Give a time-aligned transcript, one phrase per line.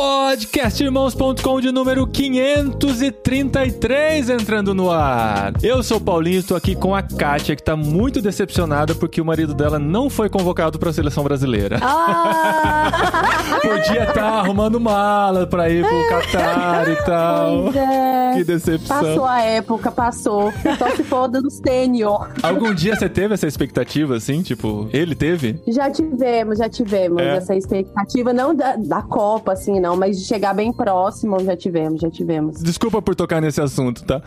[0.00, 5.52] Podcastirmãos.com de número 533 entrando no ar.
[5.62, 9.24] Eu sou o Paulinho, estou aqui com a Kátia, que tá muito decepcionada porque o
[9.26, 11.78] marido dela não foi convocado para a seleção brasileira.
[11.82, 17.68] Ah, Podia estar arrumando mala pra ir pro Catar e tal.
[17.76, 18.32] é.
[18.36, 19.00] Que decepção.
[19.02, 20.50] Passou a época, passou.
[20.78, 22.30] Só se for do sênior.
[22.42, 24.40] Algum dia você teve essa expectativa, assim?
[24.40, 25.60] Tipo, ele teve?
[25.68, 27.36] Já tivemos, já tivemos É.
[27.36, 32.00] essa expectativa, não da, da Copa, assim, não, mas de chegar bem próximo, já tivemos,
[32.00, 32.62] já tivemos.
[32.62, 34.22] Desculpa por tocar nesse assunto, tá?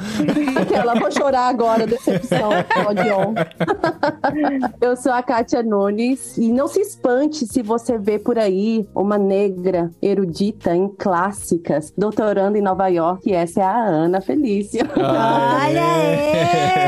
[0.59, 2.49] Aquela, vou chorar agora, decepção,
[2.89, 3.33] Odion.
[4.81, 9.17] Eu sou a Kátia Nunes, e não se espante se você vê por aí uma
[9.17, 14.81] negra erudita em clássicas, doutorando em Nova York, e essa é a Ana Felício.
[14.95, 15.73] Ai,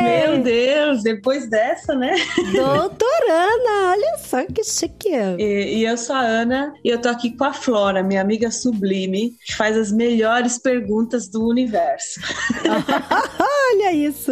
[0.03, 2.13] Meu Meu Deus, depois dessa, né?
[2.51, 5.09] Doutorana, olha só que chique.
[5.37, 8.51] E, e eu sou a Ana e eu tô aqui com a Flora, minha amiga
[8.61, 12.19] sublime, que faz as melhores perguntas do universo.
[13.73, 14.31] Olha isso.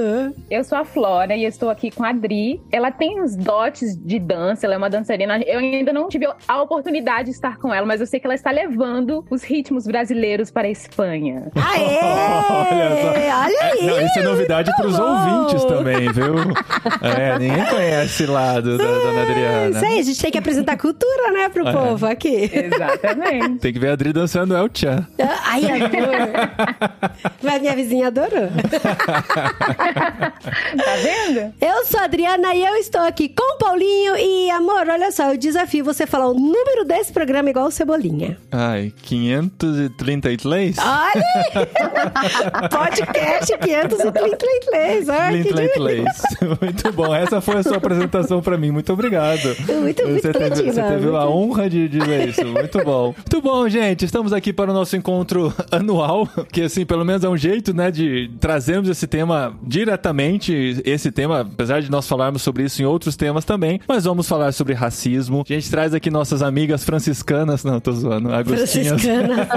[0.49, 2.61] Eu sou a Flora e eu estou aqui com a Adri.
[2.71, 5.39] Ela tem uns dotes de dança, ela é uma dançarina.
[5.45, 8.35] Eu ainda não tive a oportunidade de estar com ela, mas eu sei que ela
[8.35, 11.51] está levando os ritmos brasileiros para a Espanha.
[11.55, 11.99] Aê!
[12.73, 13.09] Olha só.
[13.43, 13.85] Olha aí.
[13.85, 15.03] Não, isso é novidade pros bom.
[15.03, 16.35] ouvintes também, viu?
[17.01, 19.69] É, ninguém conhece esse lado da dona Adriana.
[19.75, 21.71] Isso aí, a gente tem que apresentar cultura, né, pro É.
[21.73, 22.49] povo aqui.
[22.53, 23.59] Exatamente.
[23.59, 25.05] Tem que ver a Adri dançando El Chan.
[25.45, 27.13] Ai, adoro.
[27.43, 28.49] Mas minha vizinha adorou.
[29.83, 31.53] tá vendo?
[31.59, 34.15] Eu sou a Adriana e eu estou aqui com o Paulinho.
[34.15, 38.37] E, amor, olha só, eu desafio você falar o número desse programa igual o Cebolinha.
[38.51, 40.77] Ai, 533?
[40.77, 42.69] Olha aí!
[42.69, 45.09] Podcast 533.
[45.09, 45.53] Olha que
[46.65, 47.13] Muito bom.
[47.15, 48.71] Essa foi a sua apresentação pra mim.
[48.71, 49.43] Muito obrigado.
[49.59, 50.71] Muito, muito você teve, criativa.
[50.73, 52.45] você teve a muito- honra de dizer isso.
[52.45, 53.13] Muito bom.
[53.15, 54.02] Muito bom, gente.
[54.05, 57.89] Estamos aqui para o nosso encontro anual, que assim, pelo menos é um jeito, né,
[57.89, 63.15] de trazermos esse tema diretamente, esse tema, apesar de nós falarmos sobre isso em outros
[63.15, 65.45] temas também, mas vamos falar sobre racismo.
[65.49, 69.01] A gente traz aqui nossas amigas franciscanas, não, tô zoando, agostinhas.
[69.01, 69.47] Franciscana.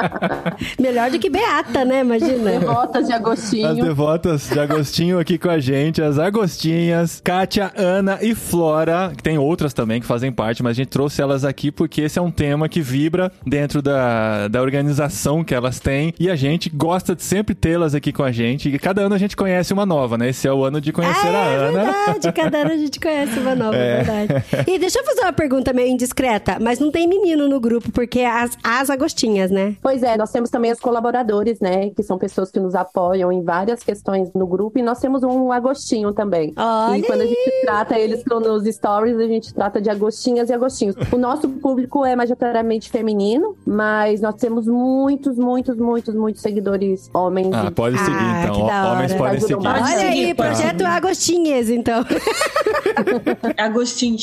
[0.80, 2.00] Melhor do que Beata, né?
[2.00, 2.50] Imagina.
[2.50, 3.84] Devotas de As Agostinho.
[3.84, 9.36] devotas de Agostinho aqui com a gente, as Agostinhas, Kátia, Ana e Flora, que tem
[9.36, 12.30] outras também que fazem parte, mas a gente trouxe elas aqui porque esse é um
[12.30, 17.22] tema que vibra dentro da, da organização que elas têm e a gente gosta de
[17.22, 18.68] sempre tê-las aqui com a gente.
[18.68, 20.28] E cada ano a gente conhece uma nova, né?
[20.28, 21.82] Esse é o ano de conhecer Ah, a é Ana.
[21.84, 22.32] verdade.
[22.42, 24.00] Cada ano a gente conhece uma nova, É.
[24.00, 24.44] é verdade.
[24.68, 28.20] E deixa eu fazer uma pergunta meio indiscreta, mas não tem menino no grupo, porque
[28.20, 29.76] é as, as agostinhas, né?
[29.82, 31.90] Pois é, nós temos também os colaboradores, né?
[31.90, 34.78] Que são pessoas que nos apoiam em várias questões no grupo.
[34.78, 36.52] E nós temos um Agostinho também.
[36.56, 40.52] Olha e quando a gente trata eles nos stories, a gente trata de Agostinhas e
[40.52, 40.94] Agostinhos.
[41.12, 47.48] O nosso público é majoritariamente feminino, mas nós temos muitos, muitos, muitos, muitos seguidores homens.
[47.54, 48.92] Ah, pode seguir Ah, então.
[48.92, 49.62] Homens podem Ajudam seguir.
[49.62, 49.96] bastante.
[49.98, 50.84] Olha aí, projeto seguir.
[50.84, 52.04] Agostinhas, então.
[53.56, 54.16] Agostinho.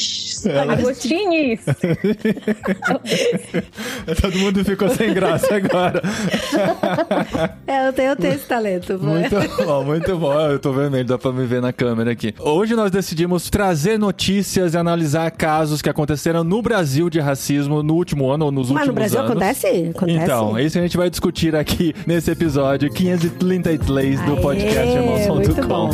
[0.69, 1.61] Agostines!
[4.21, 6.01] Todo mundo ficou sem graça agora.
[7.67, 8.99] É, eu tenho, eu tenho esse talento.
[8.99, 9.35] Muito
[9.65, 10.33] bom, muito bom.
[10.39, 12.33] Eu tô vermelho, dá pra me ver na câmera aqui.
[12.39, 17.95] Hoje nós decidimos trazer notícias e analisar casos que aconteceram no Brasil de racismo no
[17.95, 19.31] último ano ou nos Mas últimos no Brasil anos.
[19.39, 19.91] Acontece?
[19.95, 20.23] Acontece.
[20.23, 24.95] Então, é isso que a gente vai discutir aqui nesse episódio 533 do Aê, podcast
[24.95, 25.67] Irmãos.com.
[25.67, 25.89] bom.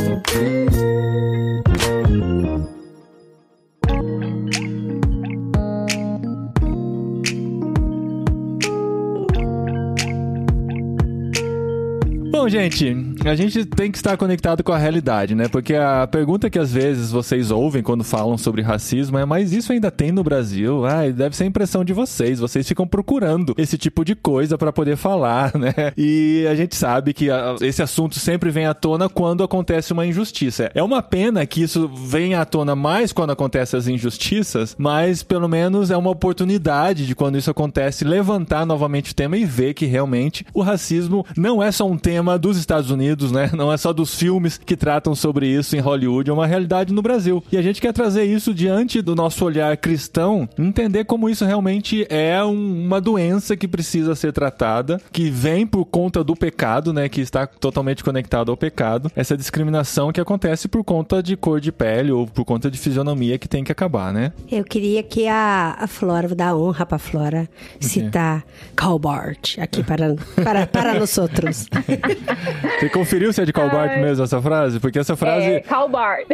[12.30, 15.48] Bom, gente, a gente tem que estar conectado com a realidade, né?
[15.48, 19.72] Porque a pergunta que às vezes vocês ouvem quando falam sobre racismo é: mas isso
[19.72, 20.84] ainda tem no Brasil?
[20.86, 22.38] Ah, deve ser a impressão de vocês.
[22.38, 25.72] Vocês ficam procurando esse tipo de coisa pra poder falar, né?
[25.96, 30.06] E a gente sabe que ah, esse assunto sempre vem à tona quando acontece uma
[30.06, 30.70] injustiça.
[30.74, 35.48] É uma pena que isso venha à tona mais quando acontecem as injustiças, mas pelo
[35.48, 39.86] menos é uma oportunidade de quando isso acontece levantar novamente o tema e ver que
[39.86, 43.50] realmente o racismo não é só um tema dos Estados Unidos, né?
[43.54, 47.02] Não é só dos filmes que tratam sobre isso em Hollywood, é uma realidade no
[47.02, 47.42] Brasil.
[47.50, 52.06] E a gente quer trazer isso diante do nosso olhar cristão, entender como isso realmente
[52.10, 57.08] é um- uma doença que precisa ser tratada, que vem por conta do pecado, né?
[57.08, 59.10] Que está totalmente conectado ao pecado.
[59.16, 63.38] Essa discriminação que acontece por conta de cor de pele ou por conta de fisionomia
[63.38, 64.32] que tem que acabar, né?
[64.50, 67.48] Eu queria que a, a Flora, vou dar honra pra Flora,
[67.80, 71.66] citar Calbart aqui para, para, para nós outros.
[72.98, 74.80] conferiu se é de Karl Barth mesmo essa frase?
[74.80, 75.46] Porque essa frase...
[75.46, 76.26] É, Karl Barth.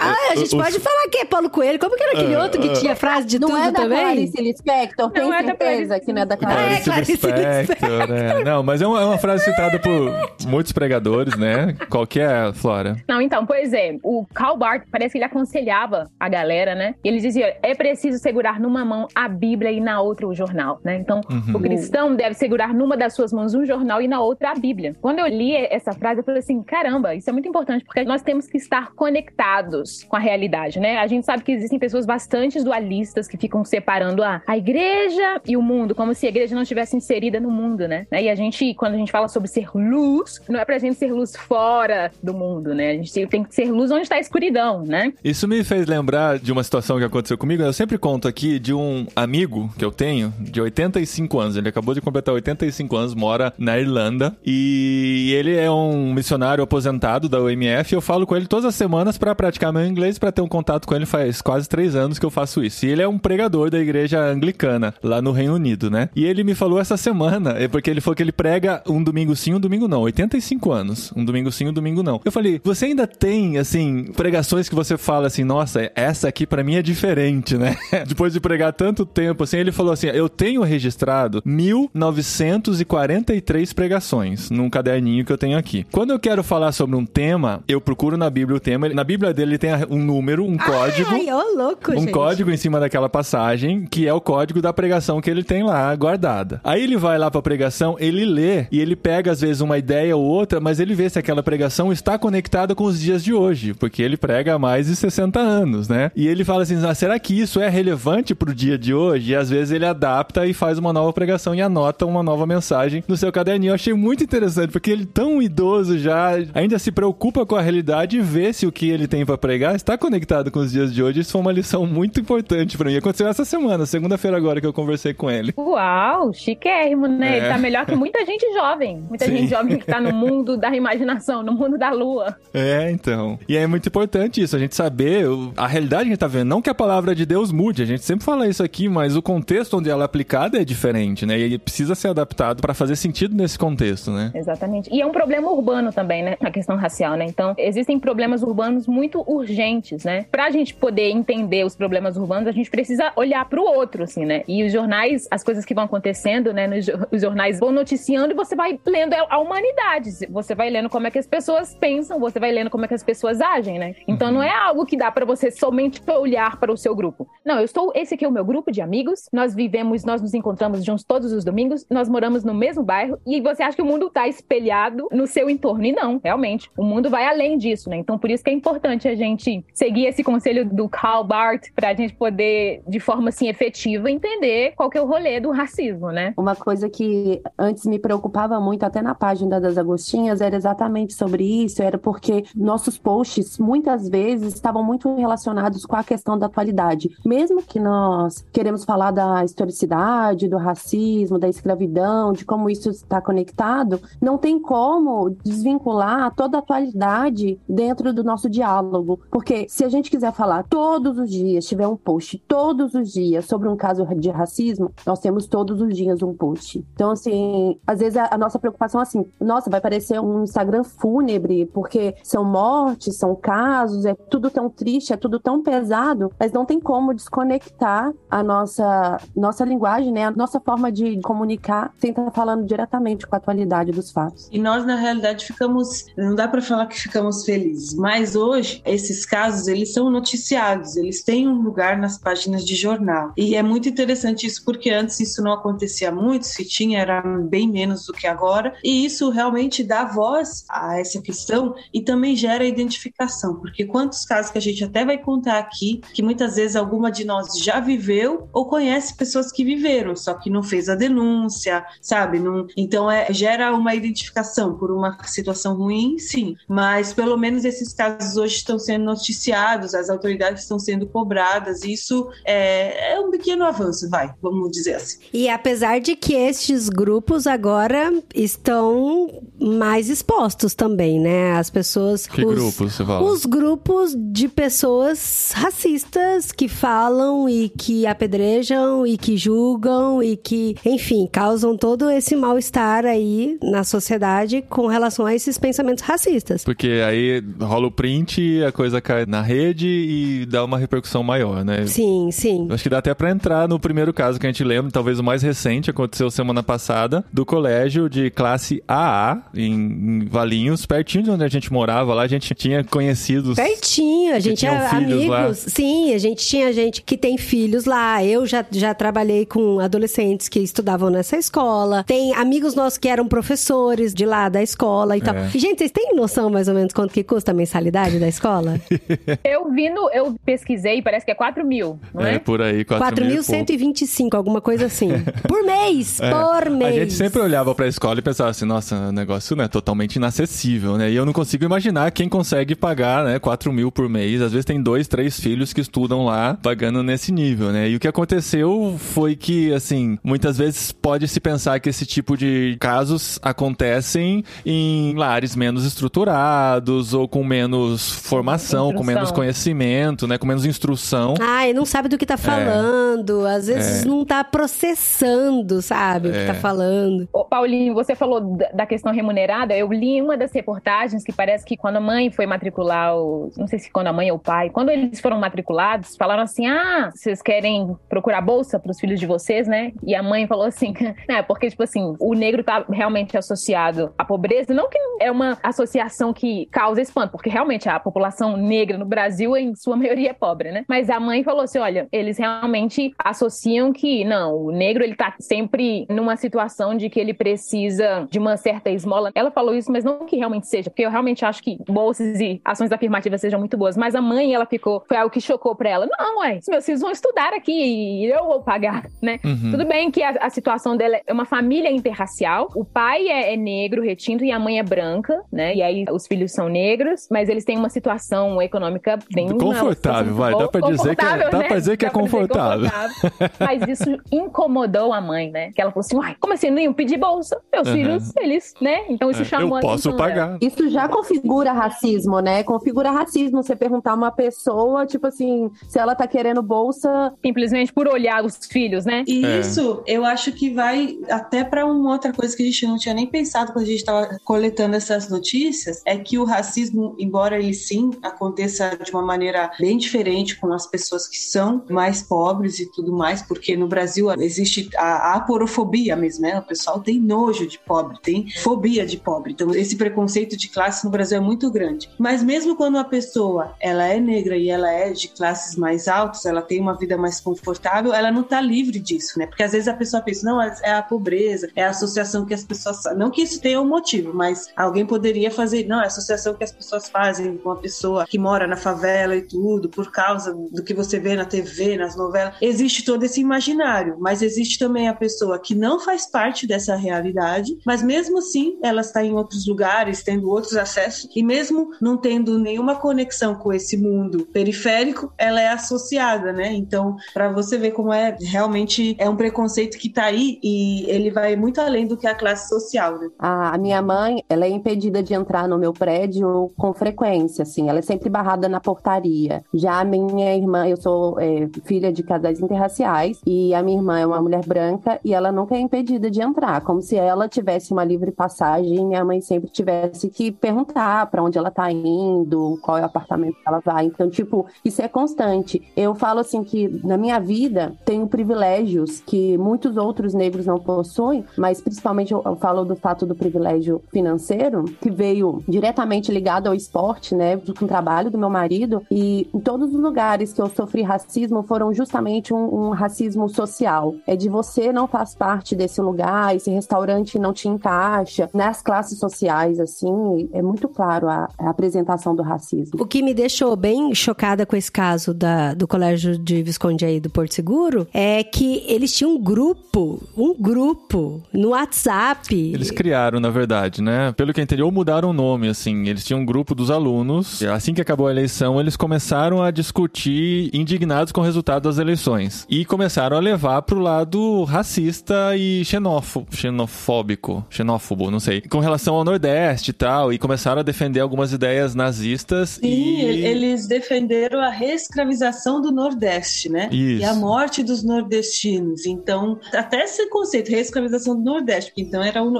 [0.00, 1.78] Ah, a gente Os- pode falar que é Paulo Coelho.
[1.78, 3.98] Como que era aquele outro que tinha frase de Não tudo é da também?
[4.00, 5.10] Clarice Lispector?
[5.10, 6.84] Tem é da certeza Clarice que não é da Ah, é, Clarice?
[6.84, 8.44] Clarice Clarice Lispector, né?
[8.44, 11.74] Não, mas é uma, é uma frase citada por muitos pregadores, né?
[11.90, 12.96] Qual que é, Flora?
[13.08, 16.94] Não, então, pois é, o Karl Barth parece que ele aconselhava a galera, né?
[17.04, 20.80] E ele dizia: é preciso segurar numa mão a Bíblia e na outra o jornal,
[20.84, 20.96] né?
[20.96, 21.56] Então, Uhum.
[21.56, 24.94] o cristão deve segurar numa das suas mãos um jornal e na outra a Bíblia.
[25.00, 28.22] Quando eu li essa frase, eu falei assim: caramba, isso é muito importante, porque nós
[28.22, 30.98] temos que estar conectados com a realidade, né?
[30.98, 35.56] A gente sabe que existem pessoas bastante dualistas que ficam separando a, a igreja e
[35.56, 38.06] o mundo, como se a igreja não estivesse inserida no mundo, né?
[38.12, 41.12] E a gente, quando a gente fala sobre ser luz, não é pra gente ser
[41.12, 42.90] luz fora do mundo, né?
[42.90, 45.12] A gente tem que ser luz onde está a escuridão, né?
[45.24, 47.62] Isso me fez lembrar de uma situação que aconteceu comigo.
[47.62, 51.56] Eu sempre conto aqui de um amigo que eu tenho, de 85 anos.
[51.56, 54.36] Ele acabou de completar 85 anos, mora na Irlanda.
[54.44, 57.92] E ele é um missionário aposentado da UMF.
[57.92, 60.86] Eu falo com ele todas as semanas para praticar meu inglês, para ter um contato
[60.86, 61.06] com ele.
[61.06, 62.86] Faz quase três anos que eu faço isso.
[62.86, 66.08] E ele é um pregador da igreja anglicana, lá no Reino Unido, né?
[66.14, 69.34] E ele me falou essa semana, é porque ele falou que ele prega um domingo
[69.36, 70.02] sim, um domingo não.
[70.02, 71.12] 85 anos.
[71.16, 72.20] Um domingo sim, um domingo não.
[72.24, 76.64] Eu falei, você ainda tem, assim, pregações que você fala assim, nossa, essa aqui pra
[76.64, 77.76] mim é diferente, né?
[78.06, 84.68] Depois de pregar tanto tempo, assim, ele falou assim, eu tenho registrado 1943 pregações num
[84.68, 85.85] caderninho que eu tenho aqui.
[85.92, 88.88] Quando eu quero falar sobre um tema, eu procuro na Bíblia o tema.
[88.90, 91.08] Na Bíblia dele ele tem um número, um código.
[91.10, 92.12] Ai, ô louco, Um gente.
[92.12, 95.94] código em cima daquela passagem, que é o código da pregação que ele tem lá
[95.96, 96.60] guardada.
[96.62, 100.16] Aí ele vai lá pra pregação, ele lê e ele pega às vezes uma ideia
[100.16, 103.72] ou outra, mas ele vê se aquela pregação está conectada com os dias de hoje,
[103.74, 106.10] porque ele prega há mais de 60 anos, né?
[106.14, 109.32] E ele fala assim: ah, será que isso é relevante pro dia de hoje?
[109.32, 113.02] E às vezes ele adapta e faz uma nova pregação e anota uma nova mensagem
[113.06, 113.70] no seu caderninho.
[113.70, 118.18] Eu achei muito interessante, porque ele tão idoso já ainda se preocupa com a realidade
[118.18, 121.02] e vê se o que ele tem pra pregar está conectado com os dias de
[121.02, 121.20] hoje.
[121.20, 122.96] Isso foi uma lição muito importante pra mim.
[122.96, 125.52] Aconteceu essa semana, segunda-feira agora que eu conversei com ele.
[125.56, 127.34] Uau, chiquérrimo, né?
[127.34, 127.36] É.
[127.38, 129.02] Ele tá melhor que muita gente jovem.
[129.08, 129.36] Muita Sim.
[129.36, 132.36] gente jovem que tá no mundo da imaginação, no mundo da lua.
[132.52, 133.38] É, então.
[133.48, 135.26] E é muito importante isso, a gente saber
[135.56, 136.48] a realidade que a gente tá vendo.
[136.48, 139.22] Não que a palavra de Deus mude, a gente sempre fala isso aqui, mas o
[139.22, 141.38] contexto onde ela é aplicada é diferente, né?
[141.38, 144.30] E ele precisa ser adaptado pra fazer sentido nesse contexto, né?
[144.34, 144.88] Exatamente.
[144.92, 146.36] E é um problema urbano também, né?
[146.40, 147.24] A questão racial, né?
[147.24, 150.26] Então, existem problemas urbanos muito urgentes, né?
[150.30, 154.42] Pra gente poder entender os problemas urbanos, a gente precisa olhar pro outro, assim, né?
[154.46, 156.66] E os jornais, as coisas que vão acontecendo, né?
[156.66, 160.10] Nos, os jornais vão noticiando e você vai lendo a humanidade.
[160.30, 162.94] Você vai lendo como é que as pessoas pensam, você vai lendo como é que
[162.94, 163.94] as pessoas agem, né?
[164.06, 167.28] Então, não é algo que dá pra você somente olhar para o seu grupo.
[167.44, 167.92] Não, eu estou.
[167.94, 169.28] Esse aqui é o meu grupo de amigos.
[169.32, 171.86] Nós vivemos, nós nos encontramos juntos todos os domingos.
[171.90, 173.18] Nós moramos no mesmo bairro.
[173.26, 175.84] E você acha que o mundo tá espelhado no seu entorno?
[175.84, 176.70] E não, realmente.
[176.76, 177.96] O mundo vai além disso, né?
[177.96, 181.94] Então, por isso que é importante a gente seguir esse conselho do Karl Barth pra
[181.94, 186.34] gente poder, de forma assim efetiva, entender qual que é o rolê do racismo, né?
[186.36, 191.44] Uma coisa que antes me preocupava muito, até na página das Agostinhas, era exatamente sobre
[191.64, 197.10] isso, era porque nossos posts muitas vezes estavam muito relacionados com a questão da atualidade.
[197.24, 203.20] Mesmo que nós queremos falar da historicidade, do racismo, da escravidão, de como isso está
[203.20, 209.20] conectado, não tem como desvincular toda a atualidade dentro do nosso diálogo.
[209.30, 213.44] Porque se a gente quiser falar todos os dias, tiver um post todos os dias
[213.46, 216.84] sobre um caso de racismo, nós temos todos os dias um post.
[216.94, 220.82] Então, assim, às vezes a, a nossa preocupação é assim, nossa, vai parecer um Instagram
[220.82, 226.52] fúnebre, porque são mortes, são casos, é tudo tão triste, é tudo tão pesado, mas
[226.52, 230.26] não tem como desconectar a nossa, nossa linguagem, né?
[230.26, 234.48] A nossa forma de comunicar sem estar falando diretamente com a atualidade dos fatos.
[234.52, 236.06] E nós, na realidade, ficamos.
[236.16, 241.22] Não dá para falar que ficamos felizes, mas hoje, esses casos, eles são noticiados, eles
[241.22, 243.32] têm um lugar nas páginas de jornal.
[243.36, 247.68] E é muito interessante isso, porque antes isso não acontecia muito, se tinha, era bem
[247.70, 248.74] menos do que agora.
[248.82, 254.50] E isso realmente dá voz a essa questão e também gera identificação, porque quantos casos
[254.50, 258.48] que a gente até vai contar aqui, que muitas vezes alguma de nós já viveu
[258.52, 262.38] ou conhece pessoas que viveram, só que não fez a denúncia, sabe?
[262.38, 267.92] Não, então é, gera uma identificação por uma situação ruim, sim, mas pelo menos esses
[267.92, 273.64] casos hoje estão sendo noticiados, as autoridades estão sendo cobradas, isso é, é um pequeno
[273.64, 275.18] avanço, vai, vamos dizer assim.
[275.32, 281.52] E apesar de que estes grupos agora estão mais expostos também, né?
[281.52, 282.26] As pessoas.
[282.26, 283.30] Que os, grupo você fala?
[283.30, 290.76] Os grupos de pessoas racistas que falam e que apedrejam e que julgam e que,
[290.84, 296.64] enfim, causam todo esse mal-estar aí na sociedade com relação relação a esses pensamentos racistas.
[296.64, 301.64] Porque aí rola o print, a coisa cai na rede e dá uma repercussão maior,
[301.64, 301.86] né?
[301.86, 302.68] Sim, sim.
[302.70, 305.24] Acho que dá até para entrar no primeiro caso que a gente lembra, talvez o
[305.24, 311.30] mais recente, aconteceu semana passada, do colégio de classe AA, em, em Valinhos, pertinho de
[311.30, 313.56] onde a gente morava lá, a gente tinha conhecidos.
[313.56, 315.28] Pertinho, a gente é amigos.
[315.28, 315.54] Lá.
[315.54, 318.24] Sim, a gente tinha gente que tem filhos lá.
[318.24, 322.04] Eu já, já trabalhei com adolescentes que estudavam nessa escola.
[322.04, 325.22] Tem amigos nossos que eram professores de lá da escola e é.
[325.22, 325.34] tal.
[325.54, 328.80] E, gente, vocês têm noção mais ou menos quanto que custa a mensalidade da escola?
[329.44, 330.10] eu vi no.
[330.10, 332.34] Eu pesquisei, parece que é 4 mil, não é?
[332.34, 335.10] É, por aí, 4.125, alguma coisa assim.
[335.46, 336.30] por mês, é.
[336.30, 336.96] por mês.
[336.96, 340.16] A gente sempre olhava pra escola e pensava assim, nossa, o negócio não é totalmente
[340.16, 341.10] inacessível, né?
[341.10, 344.40] E eu não consigo imaginar quem consegue pagar, né, 4 mil por mês.
[344.40, 347.88] Às vezes tem dois, três filhos que estudam lá, pagando nesse nível, né?
[347.88, 352.36] E o que aconteceu foi que, assim, muitas vezes pode se pensar que esse tipo
[352.36, 354.85] de casos acontecem em
[355.16, 360.38] lares menos estruturados ou com menos formação, com menos conhecimento, né?
[360.38, 361.34] Com menos instrução.
[361.40, 362.36] Ah, e não sabe do que tá é.
[362.36, 363.46] falando.
[363.46, 363.54] É.
[363.54, 364.08] Às vezes é.
[364.08, 366.30] não tá processando, sabe, é.
[366.30, 366.60] o que tá é.
[366.60, 367.28] falando.
[367.32, 369.76] Ô, Paulinho, você falou da questão remunerada.
[369.76, 373.50] Eu li uma das reportagens que parece que quando a mãe foi matricular, o...
[373.56, 376.66] não sei se quando a mãe ou o pai, quando eles foram matriculados, falaram assim:
[376.66, 379.92] ah, vocês querem procurar bolsa para os filhos de vocês, né?
[380.02, 380.94] E a mãe falou assim:
[381.28, 384.74] né, porque, tipo assim, o negro tá realmente associado à pobreza.
[384.76, 389.56] Não que é uma associação que causa espanto, porque realmente a população negra no Brasil,
[389.56, 390.84] em sua maioria, é pobre, né?
[390.86, 395.34] Mas a mãe falou assim: olha, eles realmente associam que, não, o negro ele tá
[395.40, 399.30] sempre numa situação de que ele precisa de uma certa esmola.
[399.34, 402.60] Ela falou isso, mas não que realmente seja, porque eu realmente acho que bolsas e
[402.62, 403.96] ações afirmativas sejam muito boas.
[403.96, 406.06] Mas a mãe, ela ficou, foi algo que chocou pra ela.
[406.06, 409.40] Não, ué, meus filhos vão estudar aqui e eu vou pagar, né?
[409.42, 409.70] Uhum.
[409.70, 412.68] Tudo bem que a, a, situação dela é uma família interracial.
[412.74, 415.74] O pai é, é negro, retinto, e a mãe é branca, né?
[415.76, 420.56] E aí os filhos são negros, mas eles têm uma situação econômica bem confortável, vai.
[420.56, 421.68] Dá pra dizer que é, dá né?
[421.68, 422.90] pra dizer que é confortável.
[422.90, 423.50] confortável.
[423.60, 425.70] mas isso incomodou a mãe, né?
[425.72, 426.70] Que ela falou assim: uai, como assim?
[426.70, 427.60] Não iam pedir bolsa?
[427.72, 427.94] Meus uhum.
[427.94, 429.04] filhos, eles, né?
[429.08, 430.46] Então isso é, chamou eu posso pagar.
[430.46, 430.58] Dela.
[430.60, 432.64] Isso já configura racismo, né?
[432.64, 437.32] Configura racismo você perguntar uma pessoa, tipo assim, se ela tá querendo bolsa.
[437.40, 439.22] Simplesmente por olhar os filhos, né?
[439.26, 440.16] Isso, é.
[440.16, 443.26] eu acho que vai até para uma outra coisa que a gente não tinha nem
[443.26, 448.10] pensado quando a gente estava coletando essas notícias, é que o racismo, embora ele sim
[448.22, 453.12] aconteça de uma maneira bem diferente com as pessoas que são mais pobres e tudo
[453.12, 456.58] mais, porque no Brasil existe a aporofobia mesmo, né?
[456.58, 459.52] O pessoal tem nojo de pobre, tem fobia de pobre.
[459.52, 462.08] Então esse preconceito de classe no Brasil é muito grande.
[462.18, 466.46] Mas mesmo quando a pessoa ela é negra e ela é de classes mais altas,
[466.46, 469.46] ela tem uma vida mais confortável, ela não está livre disso, né?
[469.46, 472.64] Porque às vezes a pessoa pensa, não, é a pobreza, é a associação que as
[472.64, 473.02] pessoas.
[473.18, 476.64] Não que isso tenha um motivo, mas alguém poderia fazer, não, é a associação que
[476.64, 480.82] as pessoas fazem com a pessoa que mora na favela e tudo, por causa do
[480.82, 482.54] que você vê na TV, nas novelas.
[482.60, 487.76] Existe todo esse imaginário, mas existe também a pessoa que não faz parte dessa realidade,
[487.84, 492.58] mas mesmo assim ela está em outros lugares, tendo outros acessos, e mesmo não tendo
[492.58, 496.72] nenhuma conexão com esse mundo periférico, ela é associada, né?
[496.72, 501.30] Então, para você ver como é realmente é um preconceito que está aí e ele
[501.30, 503.28] vai muito além do que a classe social, né?
[503.38, 507.98] A minha mãe, ela é impedida de entrar no meu prédio com frequência, assim, ela
[507.98, 509.64] é sempre barrada na portaria.
[509.72, 514.18] Já a minha irmã, eu sou é, filha de casais interraciais e a minha irmã
[514.18, 517.92] é uma mulher branca e ela nunca é impedida de entrar, como se ela tivesse
[517.92, 522.98] uma livre passagem minha mãe sempre tivesse que perguntar para onde ela tá indo, qual
[522.98, 524.06] é o apartamento que ela vai.
[524.06, 525.82] Então, tipo, isso é constante.
[525.96, 531.44] Eu falo assim que na minha vida tenho privilégios que muitos outros negros não possuem,
[531.56, 537.34] mas principalmente eu falo do fato do privilégio financeiro, que veio diretamente ligado ao esporte,
[537.34, 541.02] né, com o trabalho do meu marido, e em todos os lugares que eu sofri
[541.02, 544.14] racismo foram justamente um, um racismo social.
[544.26, 549.18] É de você não faz parte desse lugar, esse restaurante não te encaixa, nas classes
[549.18, 552.98] sociais, assim, é muito claro a, a apresentação do racismo.
[552.98, 557.20] O que me deixou bem chocada com esse caso da, do colégio de Visconde aí
[557.20, 562.54] do Porto Seguro é que eles tinham um grupo, um grupo no WhatsApp.
[562.54, 564.05] Eles criaram, na verdade, né?
[564.36, 566.08] Pelo que eu entendi, ou mudaram o nome, assim.
[566.08, 567.62] Eles tinham um grupo dos alunos.
[567.62, 572.66] Assim que acabou a eleição, eles começaram a discutir, indignados com o resultado das eleições.
[572.68, 578.60] E começaram a levar pro lado racista e xenófobo, xenofóbico, xenófobo, não sei.
[578.62, 580.32] Com relação ao Nordeste e tal.
[580.32, 582.78] E começaram a defender algumas ideias nazistas.
[582.80, 583.44] Sim, e...
[583.44, 586.88] eles defenderam a reescravização do Nordeste, né?
[586.92, 587.22] Isso.
[587.22, 589.06] E a morte dos nordestinos.
[589.06, 592.58] Então, até esse conceito, reescravização do Nordeste, porque então era o,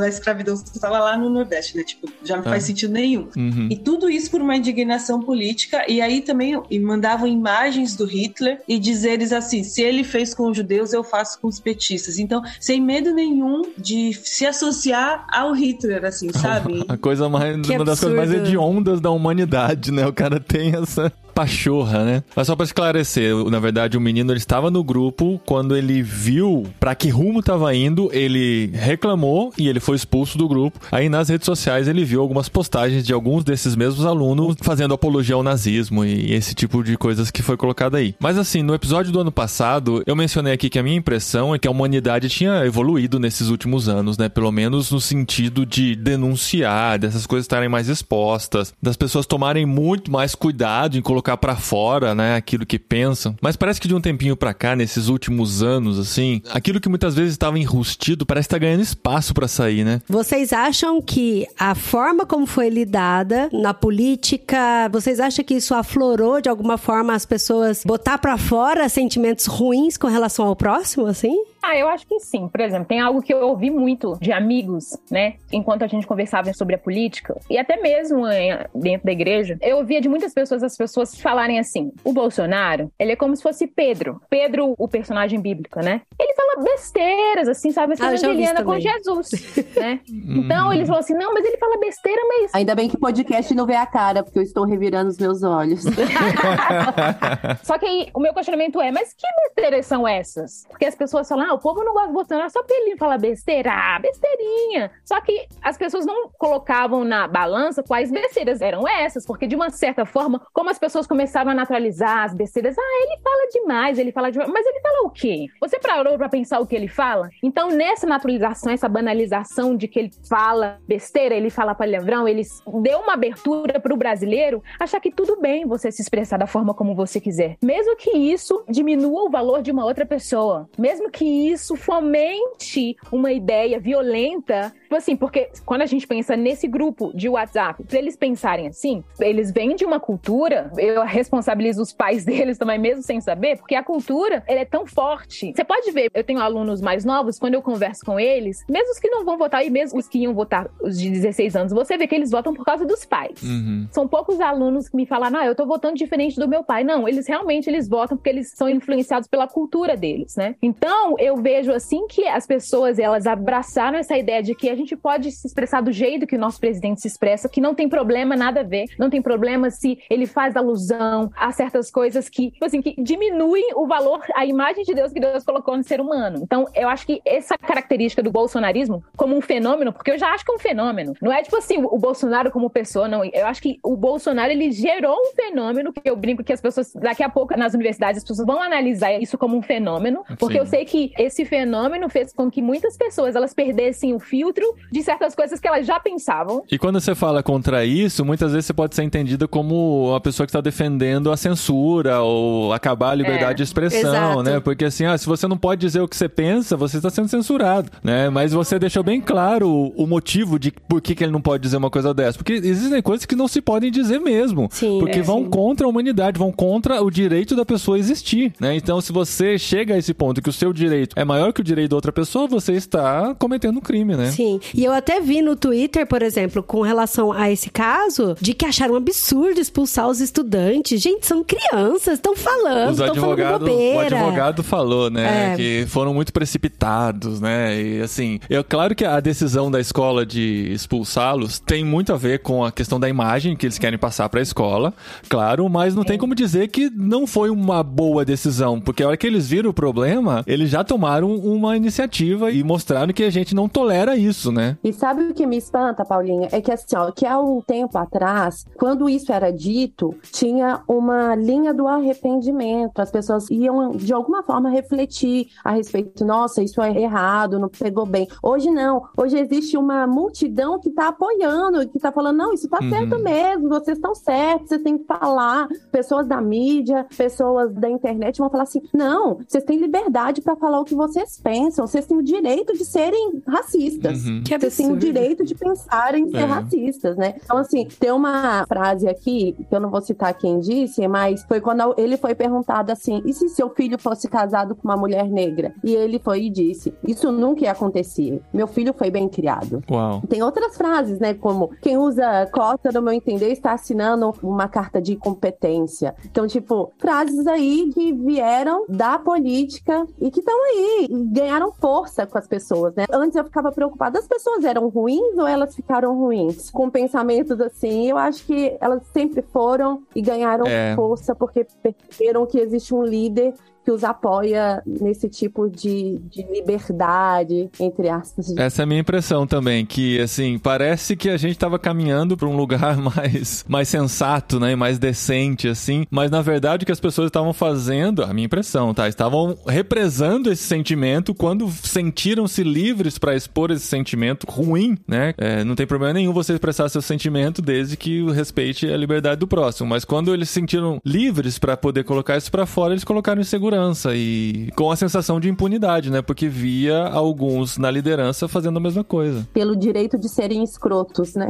[0.00, 1.84] a escravidão que fala lá no Nordeste, né?
[1.84, 3.28] Tipo, já não faz sentido nenhum.
[3.36, 3.68] Uhum.
[3.70, 5.84] E tudo isso por uma indignação política.
[5.88, 10.50] E aí também e mandavam imagens do Hitler e dizeres assim: se ele fez com
[10.50, 12.18] os judeus, eu faço com os petistas.
[12.18, 16.84] Então, sem medo nenhum de se associar ao Hitler, assim, sabe?
[16.88, 20.06] A coisa mais, uma das coisas mais hediondas da humanidade, né?
[20.06, 22.22] O cara tem essa pachorra, né?
[22.34, 26.64] Mas só para esclarecer, na verdade, o menino ele estava no grupo quando ele viu
[26.78, 30.78] para que rumo estava indo, ele reclamou e ele foi expulso do grupo.
[30.92, 35.34] Aí nas redes sociais ele viu algumas postagens de alguns desses mesmos alunos fazendo apologia
[35.34, 38.14] ao nazismo e esse tipo de coisas que foi colocado aí.
[38.20, 41.58] Mas assim, no episódio do ano passado, eu mencionei aqui que a minha impressão é
[41.58, 44.28] que a humanidade tinha evoluído nesses últimos anos, né?
[44.28, 50.10] Pelo menos no sentido de denunciar, dessas coisas estarem mais expostas, das pessoas tomarem muito
[50.10, 53.34] mais cuidado em colocar colocar para fora, né, aquilo que pensam.
[53.40, 57.14] Mas parece que de um tempinho para cá, nesses últimos anos, assim, aquilo que muitas
[57.14, 60.02] vezes estava enrustido parece estar tá ganhando espaço para sair, né?
[60.06, 66.40] Vocês acham que a forma como foi lidada na política, vocês acham que isso aflorou
[66.40, 71.34] de alguma forma as pessoas botar para fora sentimentos ruins com relação ao próximo, assim?
[71.66, 72.46] Ah, eu acho que sim.
[72.48, 75.34] Por exemplo, tem algo que eu ouvi muito de amigos, né?
[75.50, 79.78] Enquanto a gente conversava sobre a política, e até mesmo eh, dentro da igreja, eu
[79.78, 83.66] ouvia de muitas pessoas as pessoas falarem assim: o Bolsonaro, ele é como se fosse
[83.66, 84.20] Pedro.
[84.28, 86.02] Pedro, o personagem bíblico, né?
[86.20, 87.94] Ele fala besteiras, assim, sabe?
[87.94, 89.30] Essa ah, Angeliana com Jesus,
[89.74, 90.00] né?
[90.06, 92.54] então eles falam assim: não, mas ele fala besteira, mas.
[92.54, 95.42] Ainda bem que o podcast não vê a cara, porque eu estou revirando os meus
[95.42, 95.82] olhos.
[97.62, 100.64] Só que aí o meu questionamento é: mas que besteiras são essas?
[100.68, 103.18] Porque as pessoas falam, ah, o povo não gosta do Bolsonaro só porque ele fala
[103.18, 103.72] besteira.
[103.72, 104.90] Ah, besteirinha.
[105.04, 109.70] Só que as pessoas não colocavam na balança quais besteiras eram essas, porque de uma
[109.70, 114.12] certa forma, como as pessoas começavam a naturalizar as besteiras, ah, ele fala demais, ele
[114.12, 114.50] fala demais.
[114.50, 115.46] Mas ele fala o quê?
[115.60, 117.28] Você parou pra pensar o que ele fala?
[117.42, 122.42] Então, nessa naturalização, essa banalização de que ele fala besteira, ele fala palavrão, ele
[122.82, 126.94] deu uma abertura pro brasileiro achar que tudo bem você se expressar da forma como
[126.94, 127.56] você quiser.
[127.62, 130.68] Mesmo que isso diminua o valor de uma outra pessoa.
[130.78, 134.72] Mesmo que isso fomente uma ideia violenta.
[134.82, 139.02] Tipo assim, porque quando a gente pensa nesse grupo de WhatsApp, pra eles pensarem assim,
[139.20, 143.74] eles vêm de uma cultura, eu responsabilizo os pais deles também, mesmo sem saber, porque
[143.74, 145.52] a cultura, ela é tão forte.
[145.54, 148.98] Você pode ver, eu tenho alunos mais novos, quando eu converso com eles, mesmo os
[148.98, 151.96] que não vão votar e mesmo os que iam votar, os de 16 anos, você
[151.96, 153.42] vê que eles votam por causa dos pais.
[153.42, 153.86] Uhum.
[153.90, 156.84] São poucos alunos que me falam, ah, eu tô votando diferente do meu pai.
[156.84, 160.54] Não, eles realmente eles votam porque eles são influenciados pela cultura deles, né?
[160.62, 164.74] Então, eu eu vejo assim que as pessoas elas abraçaram essa ideia de que a
[164.76, 167.88] gente pode se expressar do jeito que o nosso presidente se expressa, que não tem
[167.88, 172.52] problema nada a ver, não tem problema se ele faz alusão a certas coisas que,
[172.52, 176.00] tipo assim, que diminuem o valor, a imagem de Deus que Deus colocou no ser
[176.00, 176.40] humano.
[176.42, 180.44] Então, eu acho que essa característica do bolsonarismo como um fenômeno, porque eu já acho
[180.44, 181.14] que é um fenômeno.
[181.20, 183.24] Não é tipo assim, o Bolsonaro como pessoa, não.
[183.24, 186.92] Eu acho que o Bolsonaro ele gerou um fenômeno que eu brinco que as pessoas
[186.94, 190.60] daqui a pouco nas universidades as pessoas vão analisar isso como um fenômeno, porque Sim.
[190.60, 195.02] eu sei que esse fenômeno fez com que muitas pessoas elas perdessem o filtro de
[195.02, 196.64] certas coisas que elas já pensavam.
[196.70, 200.46] E quando você fala contra isso, muitas vezes você pode ser entendida como uma pessoa
[200.46, 204.42] que está defendendo a censura ou acabar a liberdade é, de expressão, exato.
[204.42, 204.60] né?
[204.60, 207.28] Porque assim, ah, se você não pode dizer o que você pensa, você está sendo
[207.28, 208.28] censurado, né?
[208.30, 211.76] Mas você deixou bem claro o, motivo de por que, que ele não pode dizer
[211.76, 212.38] uma coisa dessa.
[212.38, 214.68] Porque existem coisas que não se podem dizer mesmo.
[214.70, 215.50] Sim, porque é, vão sim.
[215.50, 218.74] contra a humanidade, vão contra o direito da pessoa existir, né?
[218.76, 221.64] Então, se você chega a esse ponto que o seu direito é maior que o
[221.64, 224.30] direito da outra pessoa, você está cometendo um crime, né?
[224.30, 224.60] Sim.
[224.72, 228.64] E eu até vi no Twitter, por exemplo, com relação a esse caso, de que
[228.64, 231.00] acharam um absurdo expulsar os estudantes.
[231.00, 234.16] Gente, são crianças, estão falando, estão falando bobeira.
[234.16, 235.56] O advogado falou, né, é.
[235.56, 237.80] que foram muito precipitados, né?
[237.80, 242.40] E assim, é claro que a decisão da escola de expulsá-los tem muito a ver
[242.40, 244.92] com a questão da imagem que eles querem passar para a escola,
[245.28, 246.06] claro, mas não é.
[246.06, 249.70] tem como dizer que não foi uma boa decisão, porque a hora que eles viram
[249.70, 254.16] o problema, eles já tomaram tomaram uma iniciativa e mostraram que a gente não tolera
[254.16, 254.78] isso, né?
[254.84, 256.48] E sabe o que me espanta, Paulinha?
[256.52, 261.34] É que assim, ó, que há um tempo atrás, quando isso era dito, tinha uma
[261.34, 263.00] linha do arrependimento.
[263.00, 268.06] As pessoas iam, de alguma forma, refletir a respeito, nossa, isso é errado, não pegou
[268.06, 268.28] bem.
[268.40, 269.02] Hoje não.
[269.16, 272.88] Hoje existe uma multidão que está apoiando, que está falando, não, isso está uhum.
[272.88, 275.66] certo mesmo, vocês estão certos, vocês têm que falar.
[275.90, 280.83] Pessoas da mídia, pessoas da internet vão falar assim, não, vocês têm liberdade para falar
[280.84, 281.86] o que vocês pensam.
[281.86, 284.24] Vocês têm o direito de serem racistas.
[284.24, 284.42] Uhum.
[284.44, 286.44] vocês têm o direito de pensar em ser é.
[286.44, 287.34] racistas, né?
[287.42, 291.60] Então, assim, tem uma frase aqui, que eu não vou citar quem disse, mas foi
[291.60, 295.74] quando ele foi perguntado assim: e se seu filho fosse casado com uma mulher negra?
[295.82, 298.40] E ele foi e disse: Isso nunca ia acontecer.
[298.52, 299.82] Meu filho foi bem criado.
[299.90, 300.22] Uau.
[300.28, 301.34] Tem outras frases, né?
[301.34, 306.14] Como quem usa cota, no meu entender, está assinando uma carta de competência.
[306.26, 310.73] Então, tipo, frases aí que vieram da política e que estão aí,
[311.08, 313.04] ganharam força com as pessoas, né?
[313.12, 316.70] Antes eu ficava preocupada, as pessoas eram ruins ou elas ficaram ruins?
[316.70, 320.94] Com pensamentos assim, eu acho que elas sempre foram e ganharam é.
[320.94, 327.68] força porque perceberam que existe um líder que os apoia nesse tipo de, de liberdade,
[327.78, 328.56] entre aspas.
[328.56, 332.48] Essa é a minha impressão também, que assim, parece que a gente estava caminhando para
[332.48, 337.00] um lugar mais, mais sensato, né, mais decente, assim, mas na verdade o que as
[337.00, 343.36] pessoas estavam fazendo, a minha impressão, tá, estavam represando esse sentimento quando sentiram-se livres para
[343.36, 347.96] expor esse sentimento ruim, né, é, não tem problema nenhum você expressar seu sentimento desde
[347.96, 352.38] que respeite a liberdade do próximo, mas quando eles se sentiram livres para poder colocar
[352.38, 356.22] isso para fora, eles colocaram em segurança segurança e com a sensação de impunidade, né?
[356.22, 359.46] Porque via alguns na liderança fazendo a mesma coisa.
[359.52, 361.48] Pelo direito de serem escrotos, né?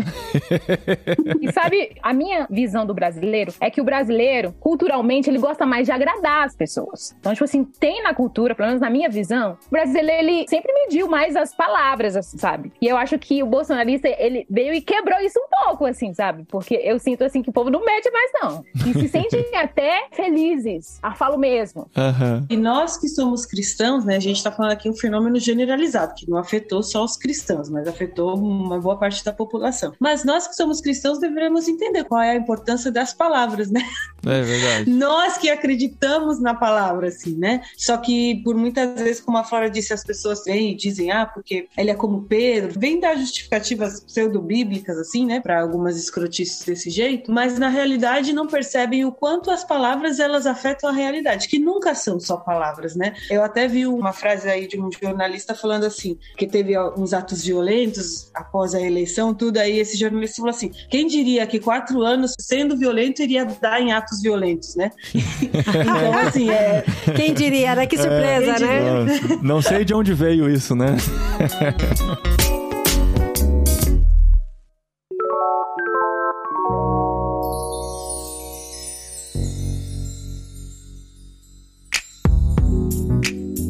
[1.41, 5.87] e sabe, a minha visão do brasileiro é que o brasileiro, culturalmente, ele gosta mais
[5.87, 7.15] de agradar as pessoas.
[7.21, 10.73] Então, tipo assim, tem na cultura, pelo menos na minha visão, o brasileiro, ele sempre
[10.73, 12.73] mediu mais as palavras, assim, sabe?
[12.81, 16.45] E eu acho que o bolsonarista, ele veio e quebrou isso um pouco, assim, sabe?
[16.49, 18.65] Porque eu sinto, assim, que o povo não mede mais, não.
[18.87, 20.99] E se sentem até felizes.
[21.03, 21.89] Ah, falo mesmo.
[21.97, 22.14] Uhum.
[22.21, 22.47] Uhum.
[22.49, 26.29] E nós que somos cristãos, né, a gente está falando aqui um fenômeno generalizado, que
[26.29, 29.93] não afetou só os cristãos, mas afetou uma boa parte da população.
[29.99, 33.83] Mas nós que somos cristãos deveríamos entender qual é a importância das palavras, né?
[34.27, 34.91] É verdade.
[34.95, 37.63] Nós que acreditamos na palavra, assim, né?
[37.77, 41.27] Só que por muitas vezes, como a Flora disse, as pessoas vêm e dizem, ah,
[41.27, 46.91] porque ele é como Pedro, vem dar justificativas pseudo-bíblicas, assim, né, para algumas escrotices desse
[46.91, 51.59] jeito, mas na realidade não percebem o quanto as palavras elas afetam a realidade, que
[51.59, 53.15] nunca são só palavras, né?
[53.31, 57.45] Eu até vi uma frase aí de um jornalista falando assim, que teve uns atos
[57.45, 62.35] violentos após a eleição, tudo aí esse jornalista falou assim, quem diria que quatro anos
[62.39, 64.91] sendo violento iria dar em atos violentos, né?
[65.15, 66.85] então, assim, é...
[67.17, 67.87] Quem diria, né?
[67.87, 69.39] Que surpresa, é, né?
[69.43, 70.97] Não sei de onde veio isso, né?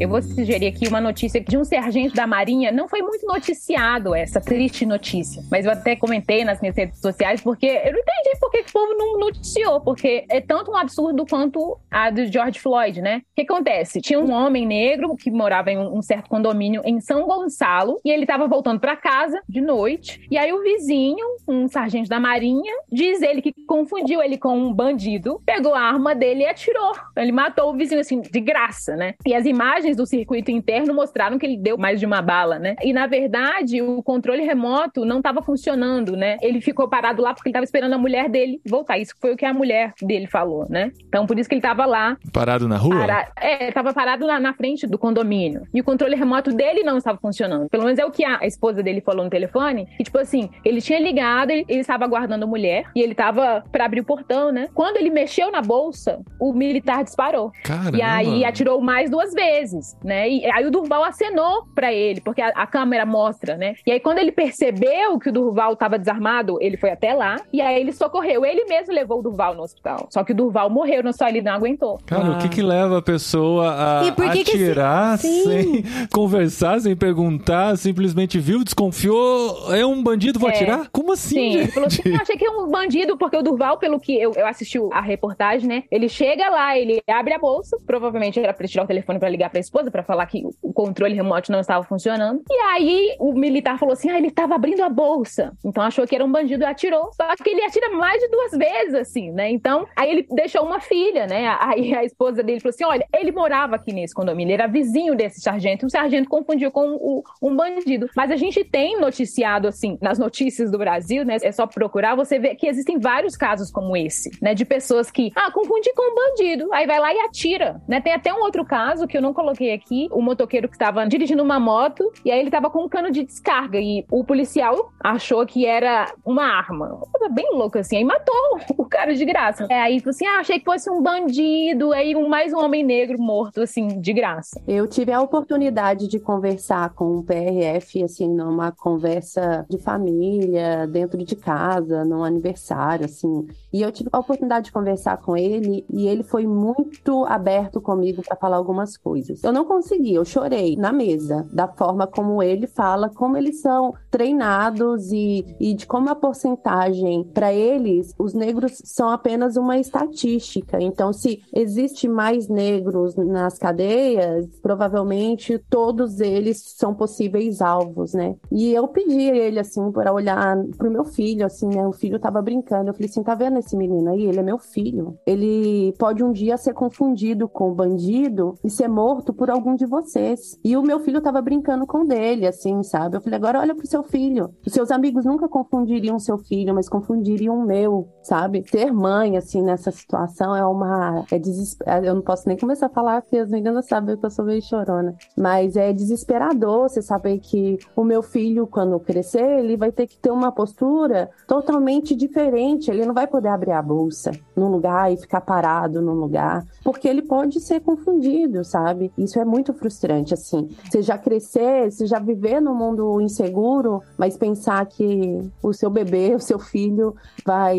[0.05, 2.71] Eu vou sugerir aqui uma notícia de um sargento da Marinha.
[2.71, 7.41] Não foi muito noticiado essa triste notícia, mas eu até comentei nas minhas redes sociais
[7.41, 11.25] porque eu não entendi por que o povo não noticiou, porque é tanto um absurdo
[11.25, 13.23] quanto a do George Floyd, né?
[13.31, 14.03] O que acontece?
[14.03, 18.25] Tinha um homem negro que morava em um certo condomínio em São Gonçalo e ele
[18.25, 20.21] estava voltando para casa de noite.
[20.31, 24.71] E aí o vizinho, um sargento da Marinha, diz ele que confundiu ele com um
[24.71, 26.93] bandido, pegou a arma dele e atirou.
[27.17, 29.15] Ele matou o vizinho assim de graça, né?
[29.25, 32.59] E as imagens imagens do circuito interno mostraram que ele deu mais de uma bala,
[32.59, 32.77] né?
[32.83, 36.37] E na verdade, o controle remoto não estava funcionando, né?
[36.43, 38.99] Ele ficou parado lá porque ele estava esperando a mulher dele voltar.
[38.99, 40.93] Isso foi o que a mulher dele falou, né?
[41.09, 42.17] Então por isso que ele estava lá.
[42.33, 43.05] Parado na rua?
[43.05, 43.29] Para...
[43.41, 45.63] É, estava parado lá na frente do condomínio.
[45.73, 47.69] E o controle remoto dele não estava funcionando.
[47.69, 49.87] Pelo menos é o que a esposa dele falou no telefone.
[49.97, 53.65] Que, tipo assim, ele tinha ligado, ele, ele estava aguardando a mulher e ele estava
[53.71, 54.69] para abrir o portão, né?
[54.75, 57.53] Quando ele mexeu na bolsa, o militar disparou.
[57.63, 57.97] Caramba.
[57.97, 60.29] E aí atirou mais duas vezes né?
[60.29, 63.75] E aí o Durval acenou para ele, porque a, a, câmera mostra, né?
[63.87, 67.61] E aí quando ele percebeu que o Durval estava desarmado, ele foi até lá e
[67.61, 68.45] aí ele socorreu.
[68.45, 70.09] Ele mesmo levou o Durval no hospital.
[70.11, 71.99] Só que o Durval morreu, não só ele não aguentou.
[72.07, 72.31] Cara, ah.
[72.33, 78.65] o que que leva a pessoa a atirar que sem conversar, sem perguntar, simplesmente viu,
[78.65, 80.53] desconfiou, é um bandido, vou é.
[80.53, 80.89] atirar?
[80.91, 81.35] Como assim?
[81.35, 81.57] Sim, gente?
[81.59, 84.33] ele falou assim, eu achei que é um bandido, porque o Durval, pelo que eu,
[84.35, 85.85] eu assisti a reportagem, né?
[85.91, 89.51] Ele chega lá, ele abre a bolsa, provavelmente era pra tirar o telefone para ligar
[89.51, 92.43] pra esposa para falar que o controle remoto não estava funcionando.
[92.49, 95.53] E aí o militar falou assim: ah, ele estava abrindo a bolsa.
[95.65, 97.11] Então achou que era um bandido e atirou.
[97.13, 99.51] Só que ele atira mais de duas vezes, assim, né?
[99.51, 101.57] Então, aí ele deixou uma filha, né?
[101.61, 105.15] Aí a esposa dele falou assim: olha, ele morava aqui nesse condomínio, ele era vizinho
[105.15, 105.87] desse sargento.
[105.87, 108.09] O sargento confundiu com o, um bandido.
[108.17, 111.37] Mas a gente tem noticiado, assim, nas notícias do Brasil, né?
[111.43, 114.55] É só procurar, você vê que existem vários casos como esse, né?
[114.55, 116.73] De pessoas que, ah, confundi com um bandido.
[116.73, 118.01] Aí vai lá e atira, né?
[118.01, 121.43] Tem até um outro caso que eu não coloquei aqui, o motoqueiro que estava dirigindo
[121.43, 125.45] uma moto e aí ele estava com um cano de descarga e o policial achou
[125.47, 127.01] que era uma arma.
[127.13, 127.97] Coisa bem louca assim.
[127.97, 128.35] Aí matou
[128.77, 129.67] o cara de graça.
[129.71, 133.21] É, aí, assim, ah, achei que fosse um bandido, aí um, mais um homem negro
[133.21, 134.61] morto, assim, de graça.
[134.67, 141.23] Eu tive a oportunidade de conversar com o PRF, assim, numa conversa de família, dentro
[141.25, 143.47] de casa, num aniversário, assim.
[143.73, 148.23] E eu tive a oportunidade de conversar com ele e ele foi muito aberto comigo
[148.23, 149.44] para falar algumas coisas.
[149.45, 153.93] Eu não consegui, eu chorei na mesa, da forma como ele fala, como eles são
[154.11, 160.81] treinados e, e de como a porcentagem, para eles, os negros são apenas uma estatística.
[160.81, 168.37] Então, se existe mais negros nas cadeias, provavelmente todos eles são possíveis alvos, né?
[168.51, 171.87] E eu pedi a ele, assim, para olhar pro meu filho, assim, né?
[171.87, 172.89] O filho tava brincando.
[172.89, 174.25] Eu falei assim: tá vendo esse menino aí?
[174.25, 175.19] Ele é meu filho.
[175.27, 180.59] Ele pode um dia ser confundido com bandido e ser morto por algum de vocês.
[180.65, 183.17] E o meu filho tava brincando com dele, assim, sabe?
[183.17, 184.55] Eu falei: agora olha pro seu filho.
[184.67, 188.65] Os seus amigos nunca confundiriam seu filho, mas confundiriam o meu, sabe?
[188.69, 191.25] Ser mãe, assim, nessa situação é uma.
[191.31, 192.05] É desesper...
[192.05, 194.63] Eu não posso nem começar a falar, porque as meninas sabem que eu sou meio
[194.63, 195.15] chorona.
[195.37, 200.19] Mas é desesperador você saber que o meu filho, quando crescer, ele vai ter que
[200.19, 202.91] ter uma postura totalmente diferente.
[202.91, 207.09] Ele não vai poder abrir a bolsa num lugar e ficar parado num lugar, porque
[207.09, 209.13] ele pode ser confundido, sabe?
[209.25, 210.69] Isso é muito frustrante, assim.
[210.85, 216.35] Você já crescer, você já viver num mundo inseguro, mas pensar que o seu bebê,
[216.35, 217.79] o seu filho, vai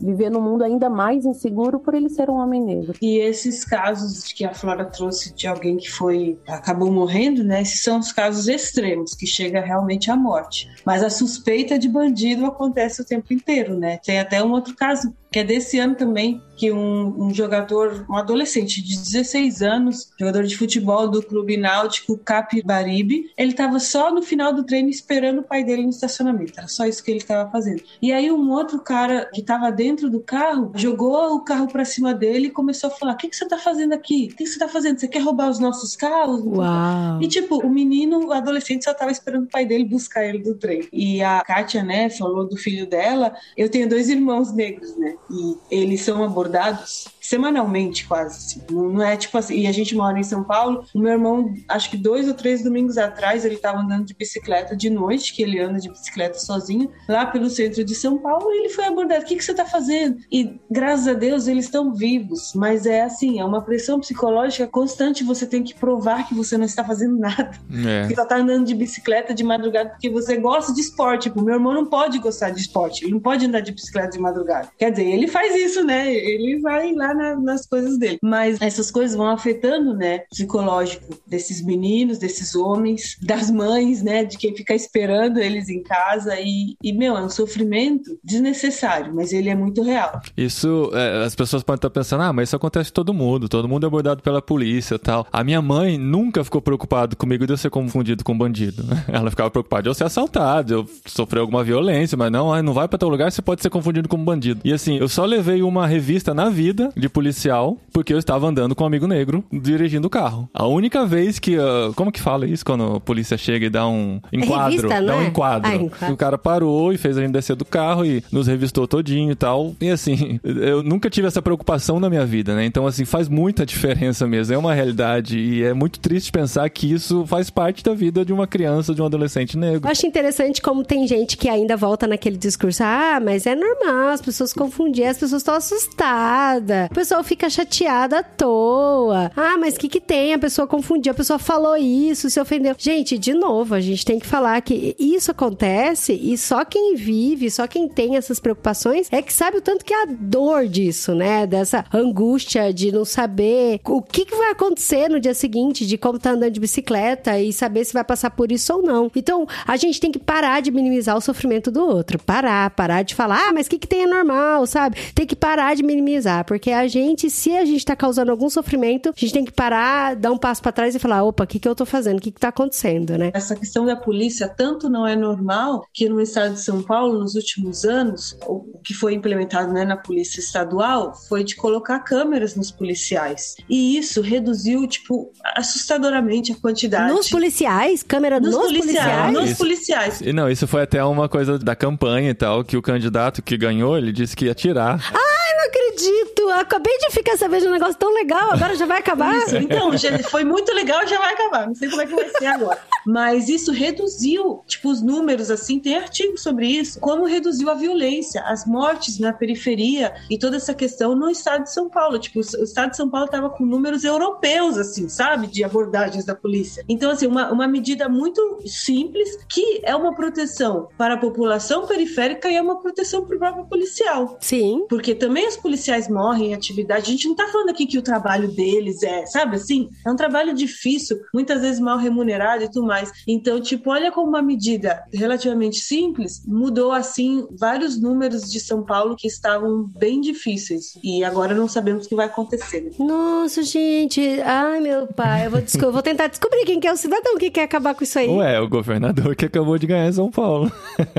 [0.00, 2.94] viver num mundo ainda mais inseguro por ele ser um homem negro.
[3.00, 7.62] E esses casos que a Flora trouxe de alguém que foi acabou morrendo, né?
[7.62, 10.68] Esses são os casos extremos que chega realmente à morte.
[10.84, 13.98] Mas a suspeita de bandido acontece o tempo inteiro, né?
[13.98, 18.16] Tem até um outro caso que é desse ano também, que um, um, jogador, um
[18.16, 24.20] adolescente de 16 anos, jogador de futebol do clube náutico Capibaribe, ele estava só no
[24.20, 26.58] final do treino esperando o pai dele no estacionamento.
[26.58, 27.82] Era só isso que ele estava fazendo.
[28.02, 32.12] E aí um outro cara que estava dentro do carro jogou o carro para cima
[32.12, 34.28] dele e começou a falar: "O que, que você está fazendo aqui?
[34.30, 34.98] O que, que você está fazendo?
[34.98, 37.22] Você quer roubar os nossos carros?" Uau.
[37.22, 40.54] E tipo, o menino, o adolescente só estava esperando o pai dele buscar ele do
[40.56, 40.86] trem.
[40.92, 43.32] E a Kátia, né, falou do filho dela.
[43.56, 45.16] Eu tenho dois irmãos negros, né?
[45.30, 48.36] E eles são abordados semanalmente, quase.
[48.36, 48.74] Assim.
[48.74, 49.60] Não é tipo assim.
[49.60, 50.84] E a gente mora em São Paulo.
[50.92, 54.76] O meu irmão, acho que dois ou três domingos atrás, ele estava andando de bicicleta
[54.76, 58.58] de noite, que ele anda de bicicleta sozinho, lá pelo centro de São Paulo, e
[58.58, 59.22] ele foi abordado.
[59.22, 60.18] O que, que você está fazendo?
[60.30, 62.52] E graças a Deus eles estão vivos.
[62.56, 65.22] Mas é assim, é uma pressão psicológica constante.
[65.22, 67.52] Você tem que provar que você não está fazendo nada.
[67.86, 68.08] É.
[68.08, 71.28] Que só está andando de bicicleta de madrugada porque você gosta de esporte.
[71.28, 73.04] Tipo, meu irmão não pode gostar de esporte.
[73.04, 74.68] Ele não pode andar de bicicleta de madrugada.
[74.76, 76.12] Quer dizer, ele faz isso, né?
[76.12, 78.18] Ele vai lá na, nas coisas dele.
[78.22, 84.38] Mas essas coisas vão afetando, né, psicológico desses meninos, desses homens, das mães, né, de
[84.38, 89.50] quem fica esperando eles em casa e, e meu, é um sofrimento desnecessário, mas ele
[89.50, 90.20] é muito real.
[90.36, 93.84] Isso, é, as pessoas podem estar pensando, ah, mas isso acontece todo mundo, todo mundo
[93.84, 95.26] é abordado pela polícia tal.
[95.30, 98.84] A minha mãe nunca ficou preocupada comigo de eu ser confundido com bandido.
[99.08, 102.88] Ela ficava preocupada de eu ser assaltado, eu sofrer alguma violência, mas não, não vai
[102.88, 104.60] para teu lugar, você pode ser confundido com bandido.
[104.64, 108.74] E assim, eu só levei uma revista na vida de policial porque eu estava andando
[108.74, 110.48] com um amigo negro dirigindo o carro.
[110.54, 111.56] A única vez que.
[111.56, 114.60] Uh, como que fala isso quando a polícia chega e dá um enquadro?
[114.60, 115.26] É revista, dá um é?
[115.26, 115.70] enquadro.
[115.70, 116.14] Ah, enquadro.
[116.14, 119.34] O cara parou e fez a gente descer do carro e nos revistou todinho e
[119.34, 119.74] tal.
[119.80, 122.64] E assim, eu nunca tive essa preocupação na minha vida, né?
[122.64, 124.54] Então, assim, faz muita diferença mesmo.
[124.54, 128.32] É uma realidade e é muito triste pensar que isso faz parte da vida de
[128.32, 129.86] uma criança, de um adolescente negro.
[129.86, 134.08] Eu acho interessante como tem gente que ainda volta naquele discurso: ah, mas é normal,
[134.08, 136.88] as pessoas confundir, as pessoas estão assustadas.
[136.90, 139.30] O pessoal fica chateada à toa.
[139.36, 140.34] Ah, mas o que, que tem?
[140.34, 142.74] A pessoa confundiu, a pessoa falou isso, se ofendeu.
[142.76, 147.48] Gente, de novo, a gente tem que falar que isso acontece e só quem vive,
[147.48, 151.14] só quem tem essas preocupações é que sabe o tanto que é a dor disso,
[151.14, 151.46] né?
[151.46, 156.18] Dessa angústia de não saber o que, que vai acontecer no dia seguinte, de como
[156.18, 159.08] tá andando de bicicleta e saber se vai passar por isso ou não.
[159.14, 162.18] Então, a gente tem que parar de minimizar o sofrimento do outro.
[162.18, 164.98] Parar, parar de falar, ah, mas o que, que tem é normal, sabe?
[165.14, 169.10] Tem que parar de minimizar, porque a gente, se a gente tá causando algum sofrimento,
[169.10, 171.58] a gente tem que parar, dar um passo para trás e falar: opa, o que,
[171.58, 172.18] que eu tô fazendo?
[172.18, 173.30] O que, que tá acontecendo, né?
[173.34, 177.34] Essa questão da polícia tanto não é normal que no estado de São Paulo, nos
[177.34, 182.70] últimos anos, o que foi implementado né, na polícia estadual foi de colocar câmeras nos
[182.70, 183.56] policiais.
[183.68, 187.12] E isso reduziu, tipo, assustadoramente a quantidade.
[187.12, 188.02] Nos policiais?
[188.02, 188.96] Câmera nos, nos policiais?
[188.96, 189.32] policiais?
[189.32, 190.20] Nos policiais.
[190.20, 193.56] E não, isso foi até uma coisa da campanha e tal, que o candidato que
[193.56, 195.00] ganhou, ele disse que ia tirar.
[195.12, 195.89] Ai, não acredito!
[196.38, 199.36] Eu acabei de ficar sabendo de um negócio tão legal, agora já vai acabar.
[199.36, 201.66] Isso, então, já foi muito legal, já vai acabar.
[201.66, 202.78] Não sei como é que vai ser agora.
[203.06, 208.42] Mas isso reduziu, tipo, os números, assim, tem artigos sobre isso, como reduziu a violência,
[208.42, 212.18] as mortes na periferia e toda essa questão no estado de São Paulo.
[212.18, 215.46] Tipo, o estado de São Paulo estava com números europeus, assim, sabe?
[215.46, 216.84] De abordagens da polícia.
[216.88, 222.48] Então, assim, uma, uma medida muito simples que é uma proteção para a população periférica
[222.48, 224.36] e é uma proteção para o próprio policial.
[224.40, 224.84] Sim.
[224.88, 227.06] Porque também os policiais morrem em atividade.
[227.06, 229.88] A gente não tá falando aqui que o trabalho deles é, sabe assim?
[230.06, 233.10] É um trabalho difícil, muitas vezes mal remunerado e tudo mais.
[233.26, 239.16] Então, tipo, olha como uma medida relativamente simples mudou, assim, vários números de São Paulo
[239.16, 240.98] que estavam bem difíceis.
[241.02, 242.92] E agora não sabemos o que vai acontecer.
[242.98, 244.20] Nossa, gente.
[244.42, 245.46] Ai, meu pai.
[245.46, 248.04] Eu vou, eu vou tentar descobrir quem que é o cidadão que quer acabar com
[248.04, 248.28] isso aí.
[248.28, 250.70] Ué, o governador que acabou de ganhar em São Paulo.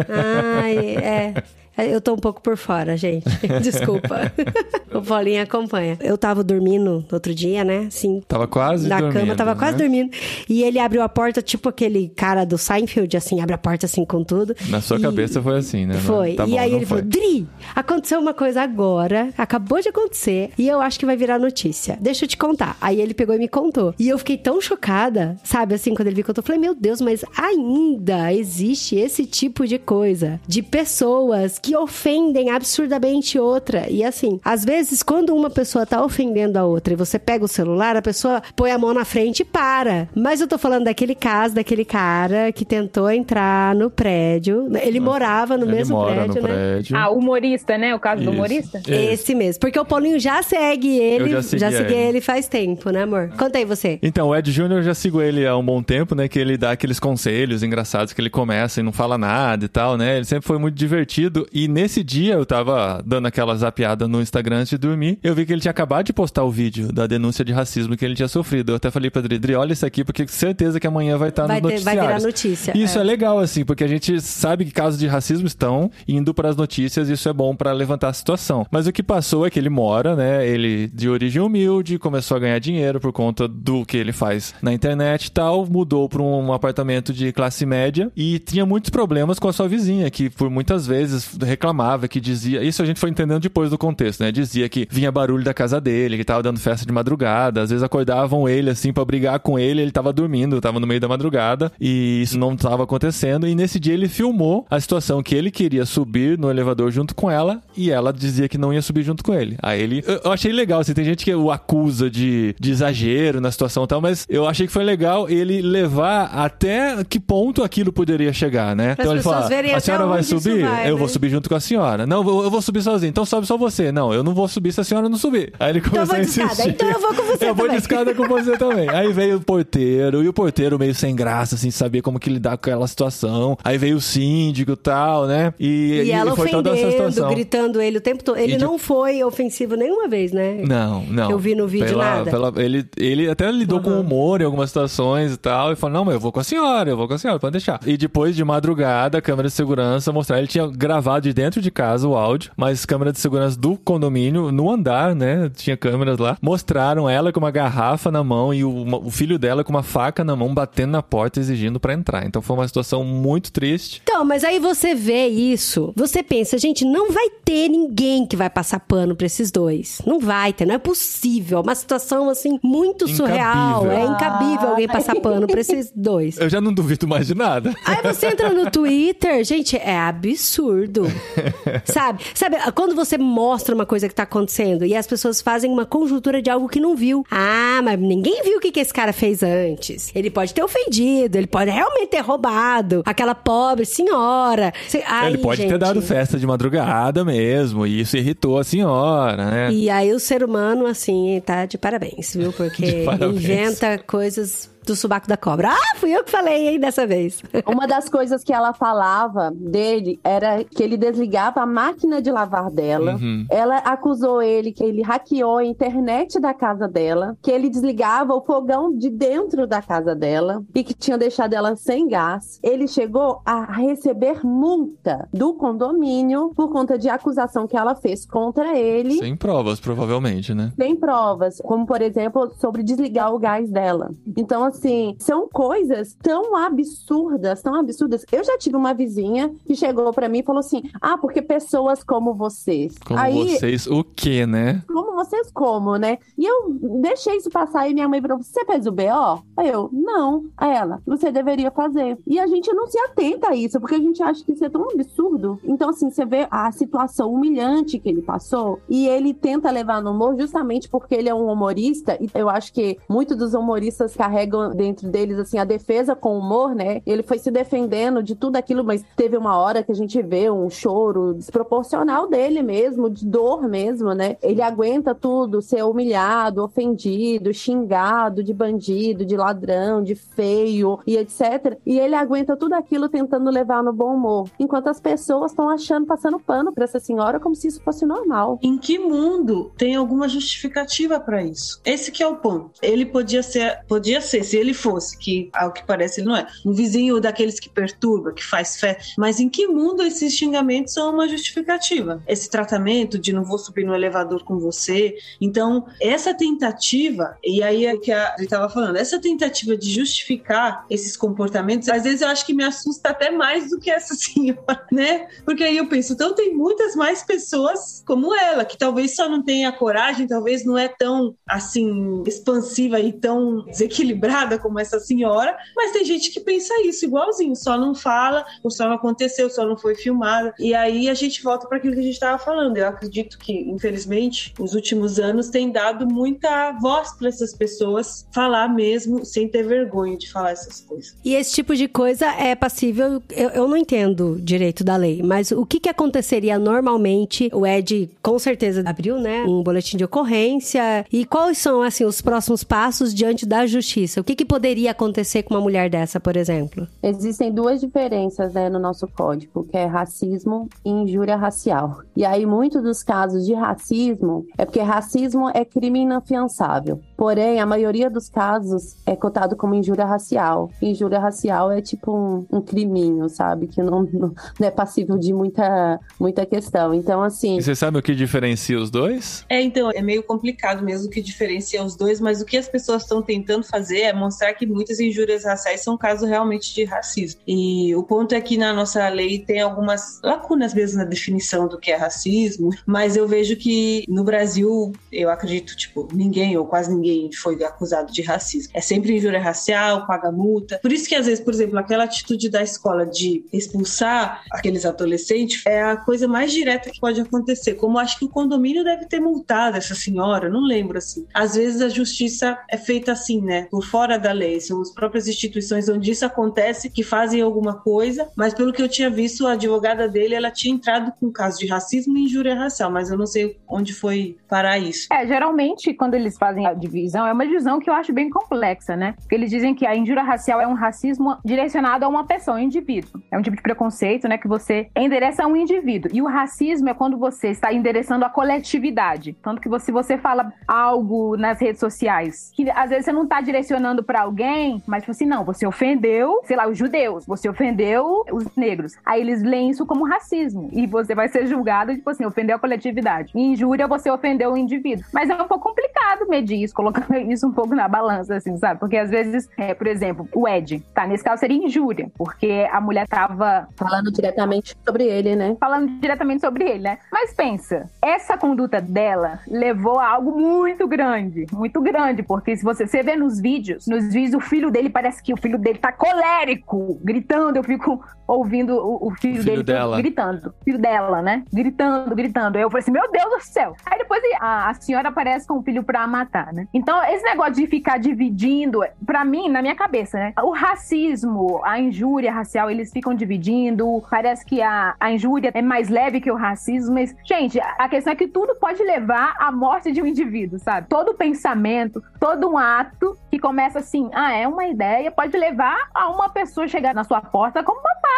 [0.08, 1.44] Ai, é.
[1.78, 3.26] Eu tô um pouco por fora, gente.
[3.62, 4.32] Desculpa.
[4.94, 5.98] o Paulinho acompanha.
[6.02, 7.88] Eu tava dormindo outro dia, né?
[7.90, 8.22] Sim.
[8.28, 9.14] Tava quase na dormindo.
[9.14, 9.60] Na cama, tava né?
[9.60, 10.12] quase dormindo.
[10.50, 14.06] E ele abriu a porta, tipo aquele cara do Seinfeld, assim, abre a porta assim
[14.06, 14.56] com tudo.
[14.70, 15.02] Na sua e...
[15.02, 15.96] cabeça foi assim, né?
[15.96, 16.34] Foi.
[16.34, 17.00] Tá e bom, aí ele foi.
[17.00, 21.40] falou: Dri, aconteceu uma coisa agora, acabou de acontecer, e eu acho que vai virar
[21.40, 21.98] notícia.
[22.02, 22.78] Deixa eu te contar.
[22.82, 23.94] Aí ele pegou e me contou.
[23.98, 27.02] E eu fiquei tão chocada, sabe, assim, quando ele me contou, eu falei: Meu Deus,
[27.02, 33.90] mas ainda existe esse tipo de coisa de pessoas que ofendem absurdamente outra.
[33.90, 37.48] E assim, às vezes, quando uma pessoa tá ofendendo a outra e você pega o
[37.48, 40.08] celular, a pessoa põe a mão na frente e para.
[40.16, 44.70] Mas eu tô falando daquele caso, daquele cara que tentou entrar no prédio.
[44.82, 46.54] Ele morava no Ele mesmo mora prédio, no né?
[46.54, 46.98] prédio.
[46.98, 47.96] Ah, humorista, né?
[47.96, 48.32] O caso do Isso.
[48.32, 48.80] humorista?
[48.80, 48.92] Isso.
[48.92, 49.60] Esse mesmo.
[49.60, 51.24] Porque o Paulinho já segue ele.
[51.26, 52.10] Eu já segui segui ele.
[52.10, 53.30] ele faz tempo, né, amor?
[53.38, 54.00] Conta aí você.
[54.02, 56.28] Então, o Ed Júnior eu já sigo ele há um bom tempo, né?
[56.28, 59.98] Que ele dá aqueles conselhos engraçados que ele começa e não fala nada e tal,
[59.98, 60.18] né?
[60.18, 61.48] Ele sempre foi muito divertido.
[61.54, 65.20] E nesse dia eu tava dando aquela zapeada no Instagram antes de dormir.
[65.24, 68.06] Eu vi que ele tinha acabado de postar o vídeo da denúncia de racismo que
[68.06, 68.72] ele tinha sofrido.
[68.72, 71.60] Eu até falei pra Dri, olha isso aqui, porque certeza que amanhã vai estar Vai,
[71.62, 72.02] no ter- vai noticiário.
[72.18, 72.78] virar notícia.
[72.78, 73.02] Isso é.
[73.02, 73.04] é.
[73.04, 77.10] legal, assim, porque a gente sabe que casos de racismo estão indo para as notícias
[77.10, 78.66] e isso é bom para levantar a situação.
[78.72, 80.48] Mas o que passou é que ele mora, né?
[80.48, 84.72] Ele de origem humilde, começou a ganhar dinheiro por conta do que ele faz na
[84.74, 89.48] internet e tal, mudou para um apartamento de classe média e tinha muitos problemas com
[89.48, 92.64] a sua vizinha, que por muitas vezes reclamava, que dizia.
[92.64, 94.32] Isso a gente foi entendendo depois do contexto, né?
[94.32, 97.84] Dizia que vinha barulho da casa dele, que tava dando festa de madrugada, às vezes
[97.84, 101.72] acordavam ele assim pra brigar com ele, ele tava dormindo, tava no meio da madrugada
[101.80, 103.48] e isso não tava acontecendo.
[103.48, 107.30] E nesse dia ele filmou a situação que ele queria subir no elevador junto com
[107.30, 109.58] ela e ela dizia que não ia subir junto com ele.
[109.62, 110.04] Aí ele.
[110.24, 113.88] Eu, achei legal, assim, tem gente que o acusa de, de exagero na situação e
[113.88, 118.76] tal, mas eu achei que foi legal ele levar até que ponto aquilo poderia chegar,
[118.76, 118.96] né?
[118.96, 120.62] Para as ele verem a senhora vai subir?
[120.62, 121.00] vai, eu né?
[121.00, 122.06] vou subir junto com a senhora.
[122.06, 123.10] Não, eu vou- subir sozinho.
[123.10, 123.92] Então sobe só você.
[123.92, 125.52] Não, eu não vou subir se a senhora não subir.
[125.60, 126.52] Aí ele Então começou vou a de escada.
[126.52, 126.70] insistir.
[126.70, 127.78] Então eu vou com você Eu vou de também.
[127.78, 128.90] escada com você também.
[128.90, 132.52] Aí veio o porteiro, e o porteiro meio sem graça, assim, sabia como que lidar
[132.52, 133.58] com aquela situação.
[133.64, 135.54] Aí veio o síndico e tal, né?
[135.60, 137.30] E, E ela foi toda essa situação.
[137.30, 138.38] gritando ele o tempo todo.
[138.38, 140.62] Ele E de- não foi ofensivo nenhuma vez, né?
[140.68, 141.32] Não, não.
[141.32, 142.30] Eu vi no vídeo Pela- nada.
[142.32, 145.72] pela- ele, ele até lidou com humor em algumas situações e tal.
[145.72, 147.54] E falou: Não, mas eu vou com a senhora, eu vou com a senhora, pode
[147.54, 147.80] deixar.
[147.86, 150.38] E depois de madrugada, a câmera de segurança mostrar.
[150.38, 154.52] Ele tinha gravado de dentro de casa o áudio, mas câmera de segurança do condomínio,
[154.52, 155.50] no andar, né?
[155.56, 156.38] Tinha câmeras lá.
[156.42, 159.84] Mostraram ela com uma garrafa na mão e o, uma- o filho dela com uma
[159.84, 162.26] faca na mão, batendo na porta, exigindo pra entrar.
[162.26, 164.02] Então foi uma situação muito triste.
[164.04, 168.50] Então, mas aí você vê isso, você pensa, gente, não vai ter ninguém que vai
[168.50, 170.02] passar pano pra esses dois.
[170.06, 171.60] Não vai ter, não é possível.
[171.60, 173.86] É uma situação, assim, muito surreal.
[173.86, 173.92] Incabível.
[173.92, 176.38] É incabível alguém passar pano pra esses dois.
[176.38, 177.74] Eu já não duvido mais de nada.
[177.86, 181.04] Aí você entra no Twitter, gente, é absurdo.
[181.86, 182.24] Sabe?
[182.34, 186.42] Sabe, quando você mostra uma coisa que tá acontecendo e as pessoas fazem uma conjuntura
[186.42, 187.26] de algo que não viu.
[187.30, 190.12] Ah, mas ninguém viu o que, que esse cara fez antes.
[190.16, 194.74] Ele pode ter ofendido, ele pode realmente ter roubado aquela pobre senhora.
[195.08, 195.80] Ai, Ele pode ter gente.
[195.80, 199.72] dado festa de madrugada mesmo, e isso irritou a senhora, né?
[199.72, 202.52] E aí o ser humano, assim, tá de parabéns, viu?
[202.54, 203.44] Porque parabéns.
[203.44, 205.70] inventa coisas do subaco da cobra.
[205.72, 207.42] Ah, fui eu que falei, hein, dessa vez.
[207.66, 212.70] Uma das coisas que ela falava dele era que ele desligava a máquina de lavar
[212.70, 213.14] dela.
[213.16, 213.46] Uhum.
[213.50, 218.42] Ela acusou ele que ele hackeou a internet da casa dela, que ele desligava o
[218.42, 222.60] fogão de dentro da casa dela e que tinha deixado ela sem gás.
[222.64, 228.78] Ele chegou a receber multa do condomínio por conta de acusação que ela fez contra
[228.78, 229.18] ele.
[229.18, 230.72] Sem provas, provavelmente, né?
[230.78, 234.12] Tem provas, como por exemplo, sobre desligar o gás dela.
[234.36, 238.26] Então, assim, são coisas tão absurdas, tão absurdas.
[238.32, 242.04] Eu já tive uma vizinha que chegou pra mim e falou assim: Ah, porque pessoas
[242.04, 242.98] como vocês.
[243.06, 244.84] Como Aí, vocês, o quê, né?
[244.88, 246.18] como vocês como, né?
[246.38, 249.44] E eu deixei isso passar e minha mãe falou: Você fez o BO?
[249.58, 250.46] Aí eu, não.
[250.58, 252.18] Aí ela, você deveria fazer.
[252.26, 254.70] E a gente não se atenta a isso, porque a gente acha que isso é
[254.70, 255.60] tão absurdo.
[255.64, 260.12] Então, assim, você vê a situação humilhante que ele passou e ele tenta levar no
[260.12, 262.18] humor justamente porque ele é um humorista.
[262.22, 266.74] E eu acho que muitos dos humoristas carregam dentro deles, assim, a defesa com humor,
[266.76, 267.02] né?
[267.06, 270.50] Ele foi se defendendo de tudo aquilo, mas teve uma hora que a gente vê
[270.50, 274.38] um choro desproporcional dele mesmo, de dor mesmo, né?
[274.42, 281.78] Ele aguenta tudo, ser humilhado, ofendido, xingado de bandido, de ladrão, de feio e etc.
[281.86, 286.06] E ele aguenta tudo aquilo tentando levar no bom humor, enquanto as pessoas estão achando,
[286.06, 288.60] passando pano para essa senhora como se isso fosse normal.
[288.62, 291.82] Em que mundo tem alguma justificativa para isso?
[291.86, 292.80] Esse que é o ponto.
[292.82, 296.46] Ele podia ser, podia ser, se ele fosse, que ao que parece ele não é,
[296.66, 301.14] um vizinho daqueles que perturba, que faz fé, mas em que mundo esses xingamentos são
[301.14, 302.22] uma justificativa?
[302.28, 305.16] Esse tratamento de não vou subir no elevador com você.
[305.40, 310.86] Então, essa tentativa, e aí é que a gente estava falando, essa tentativa de justificar
[310.90, 314.86] esses comportamentos, às vezes eu acho que me assusta até mais do que essa senhora,
[314.92, 315.30] né?
[315.46, 319.42] Porque aí eu penso, então tem muitas mais pessoas como ela, que talvez só não
[319.42, 325.92] tenha coragem, talvez não é tão assim expansiva e tão desequilibrada como essa senhora, mas
[325.92, 329.78] tem gente que pensa isso igualzinho, só não fala, ou só não aconteceu, só não
[329.78, 330.54] foi filmada.
[330.60, 332.78] E aí a gente volta para aquilo que a gente estava falando.
[332.78, 338.68] Eu acredito que, infelizmente, os últimos anos têm dado muita voz para essas pessoas falar
[338.68, 341.16] mesmo sem ter vergonha de falar essas coisas.
[341.24, 345.52] E esse tipo de coisa é passível, eu, eu não entendo direito da lei, mas
[345.52, 347.50] o que, que aconteceria normalmente?
[347.54, 351.06] O Ed com certeza abriu, né, um boletim de ocorrência.
[351.12, 354.22] E quais são, assim, os próximos passos diante da justiça?
[354.22, 356.88] O que, que poderia acontecer com uma mulher dessa, por exemplo?
[357.02, 362.02] Existem duas diferenças, né, no nosso código, que é racismo e injúria racial.
[362.16, 367.02] E aí, muitos dos casos de racismo é porque racismo é crime inafiançável.
[367.18, 370.72] Porém, a maioria dos casos é cotado como injúria racial.
[370.82, 373.68] Injúria racial é tipo um, um criminho, sabe?
[373.68, 376.94] Que não, não, é passível de muita, muita questão.
[376.94, 377.58] Então, assim.
[377.58, 379.46] E você sabe o que diferencia os dois?
[379.50, 382.68] É, então, é meio complicado mesmo o que diferencia os dois, mas o que as
[382.68, 387.42] pessoas estão tentando fazer é mostrar que muitas injúrias raciais são casos realmente de racismo.
[387.48, 391.78] E o ponto é que na nossa lei tem algumas lacunas mesmo na definição do
[391.78, 396.94] que é racismo, mas eu vejo que no Brasil, eu acredito, tipo, ninguém ou quase
[396.94, 398.72] ninguém foi acusado de racismo.
[398.74, 400.80] É sempre injúria racial, paga multa.
[400.82, 405.66] Por isso que às vezes, por exemplo, aquela atitude da escola de expulsar aqueles adolescentes
[405.66, 407.76] é a coisa mais direta que pode acontecer.
[407.76, 411.26] Como acho que o condomínio deve ter multado essa senhora, não lembro assim.
[411.34, 413.68] Às vezes a justiça é feita assim, né?
[413.70, 414.60] Por fora da lei.
[414.60, 418.90] São as próprias instituições onde isso acontece que fazem alguma coisa, mas pelo que eu
[418.90, 422.92] tinha visto, a advogada dele, ela tinha entrado com caso de racismo e injúria racial,
[422.92, 425.08] mas eu não sei onde foi parar isso.
[425.12, 428.96] É, geralmente quando eles fazem a divisão é uma divisão que eu acho bem complexa,
[428.96, 429.14] né?
[429.20, 432.60] Porque eles dizem que a injúria racial é um racismo direcionado a uma pessoa, um
[432.60, 433.22] indivíduo.
[433.32, 436.12] É um tipo de preconceito, né, que você endereça a um indivíduo.
[436.14, 439.36] E o racismo é quando você está endereçando a coletividade.
[439.42, 443.24] Tanto que você, se você fala algo nas redes sociais, que às vezes você não
[443.24, 447.50] está direcionando para alguém, mas tipo assim, não, você ofendeu, sei lá, os judeus, você
[447.50, 448.94] ofendeu os negros.
[449.06, 450.70] Aí eles leem isso como racismo.
[450.72, 453.32] E você vai ser julgado, tipo assim, ofendeu a coletividade.
[453.36, 455.06] E injúria, você ofendeu o indivíduo.
[455.14, 458.80] Mas é um pouco complicado medir isso, colocar isso um pouco na balança, assim, sabe?
[458.80, 461.06] Porque às vezes, é, por exemplo, o Ed, tá?
[461.06, 463.68] Nesse caso seria injúria, porque a mulher tava.
[463.76, 465.56] Falando diretamente sobre ele, né?
[465.60, 466.98] Falando diretamente sobre ele, né?
[467.12, 472.86] Mas pensa, essa conduta dela levou a algo muito grande, muito grande, porque se você,
[472.86, 475.92] você vê nos vídeos, nos vídeos o filho dele parece que o filho dele tá
[475.92, 479.98] colérico, gritando, eu fico ouvindo o, o filho, o filho dele dela.
[479.98, 480.54] gritando.
[480.64, 481.44] Filho dela, né?
[481.52, 482.58] Gritando, gritando.
[482.58, 483.76] Eu falei assim, meu Deus do céu.
[483.86, 486.68] Aí depois a, a senhora aparece com o filho pra matar, né?
[486.74, 490.34] Então, esse negócio de ficar dividindo, pra mim, na minha cabeça, né?
[490.42, 494.02] O racismo, a injúria racial, eles ficam dividindo.
[494.10, 496.94] Parece que a, a injúria é mais leve que o racismo.
[496.94, 500.88] Mas, gente, a questão é que tudo pode levar à morte de um indivíduo, sabe?
[500.88, 506.10] Todo pensamento, todo um ato que começa assim, ah, é uma ideia, pode levar a
[506.10, 508.12] uma pessoa chegar na sua porta como papai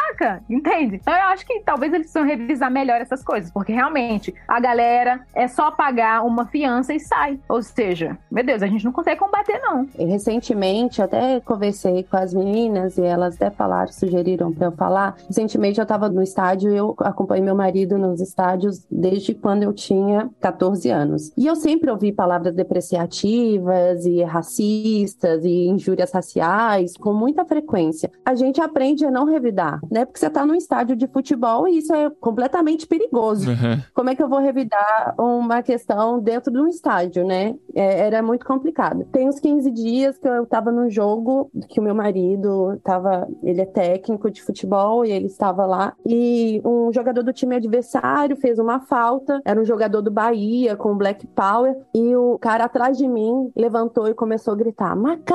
[0.50, 0.96] entende?
[0.96, 5.26] Então eu acho que talvez eles precisam revisar melhor essas coisas, porque realmente a galera
[5.34, 7.40] é só pagar uma fiança e sai.
[7.50, 9.88] Ou seja, meu Deus, a gente não consegue combater, não.
[9.98, 15.16] Recentemente, eu até conversei com as meninas e elas até falaram, sugeriram para eu falar.
[15.28, 19.74] Recentemente eu tava no estádio e eu acompanhei meu marido nos estádios desde quando eu
[19.74, 21.32] tinha 14 anos.
[21.38, 24.84] E eu sempre ouvi palavras depreciativas e racismo
[25.44, 28.10] racistas e injúrias raciais com muita frequência.
[28.26, 30.06] A gente aprende a não revidar, né?
[30.06, 33.50] Porque você está num estádio de futebol e isso é completamente perigoso.
[33.50, 33.82] Uhum.
[33.94, 37.56] Como é que eu vou revidar uma questão dentro de um estádio, né?
[37.76, 39.06] É, era muito complicado.
[39.12, 43.62] Tem uns 15 dias que eu estava num jogo que o meu marido estava, ele
[43.62, 48.60] é técnico de futebol e ele estava lá e um jogador do time adversário fez
[48.60, 53.08] uma falta, era um jogador do Bahia com Black Power e o cara atrás de
[53.08, 55.33] mim levantou e começou a gritar: "Macaco,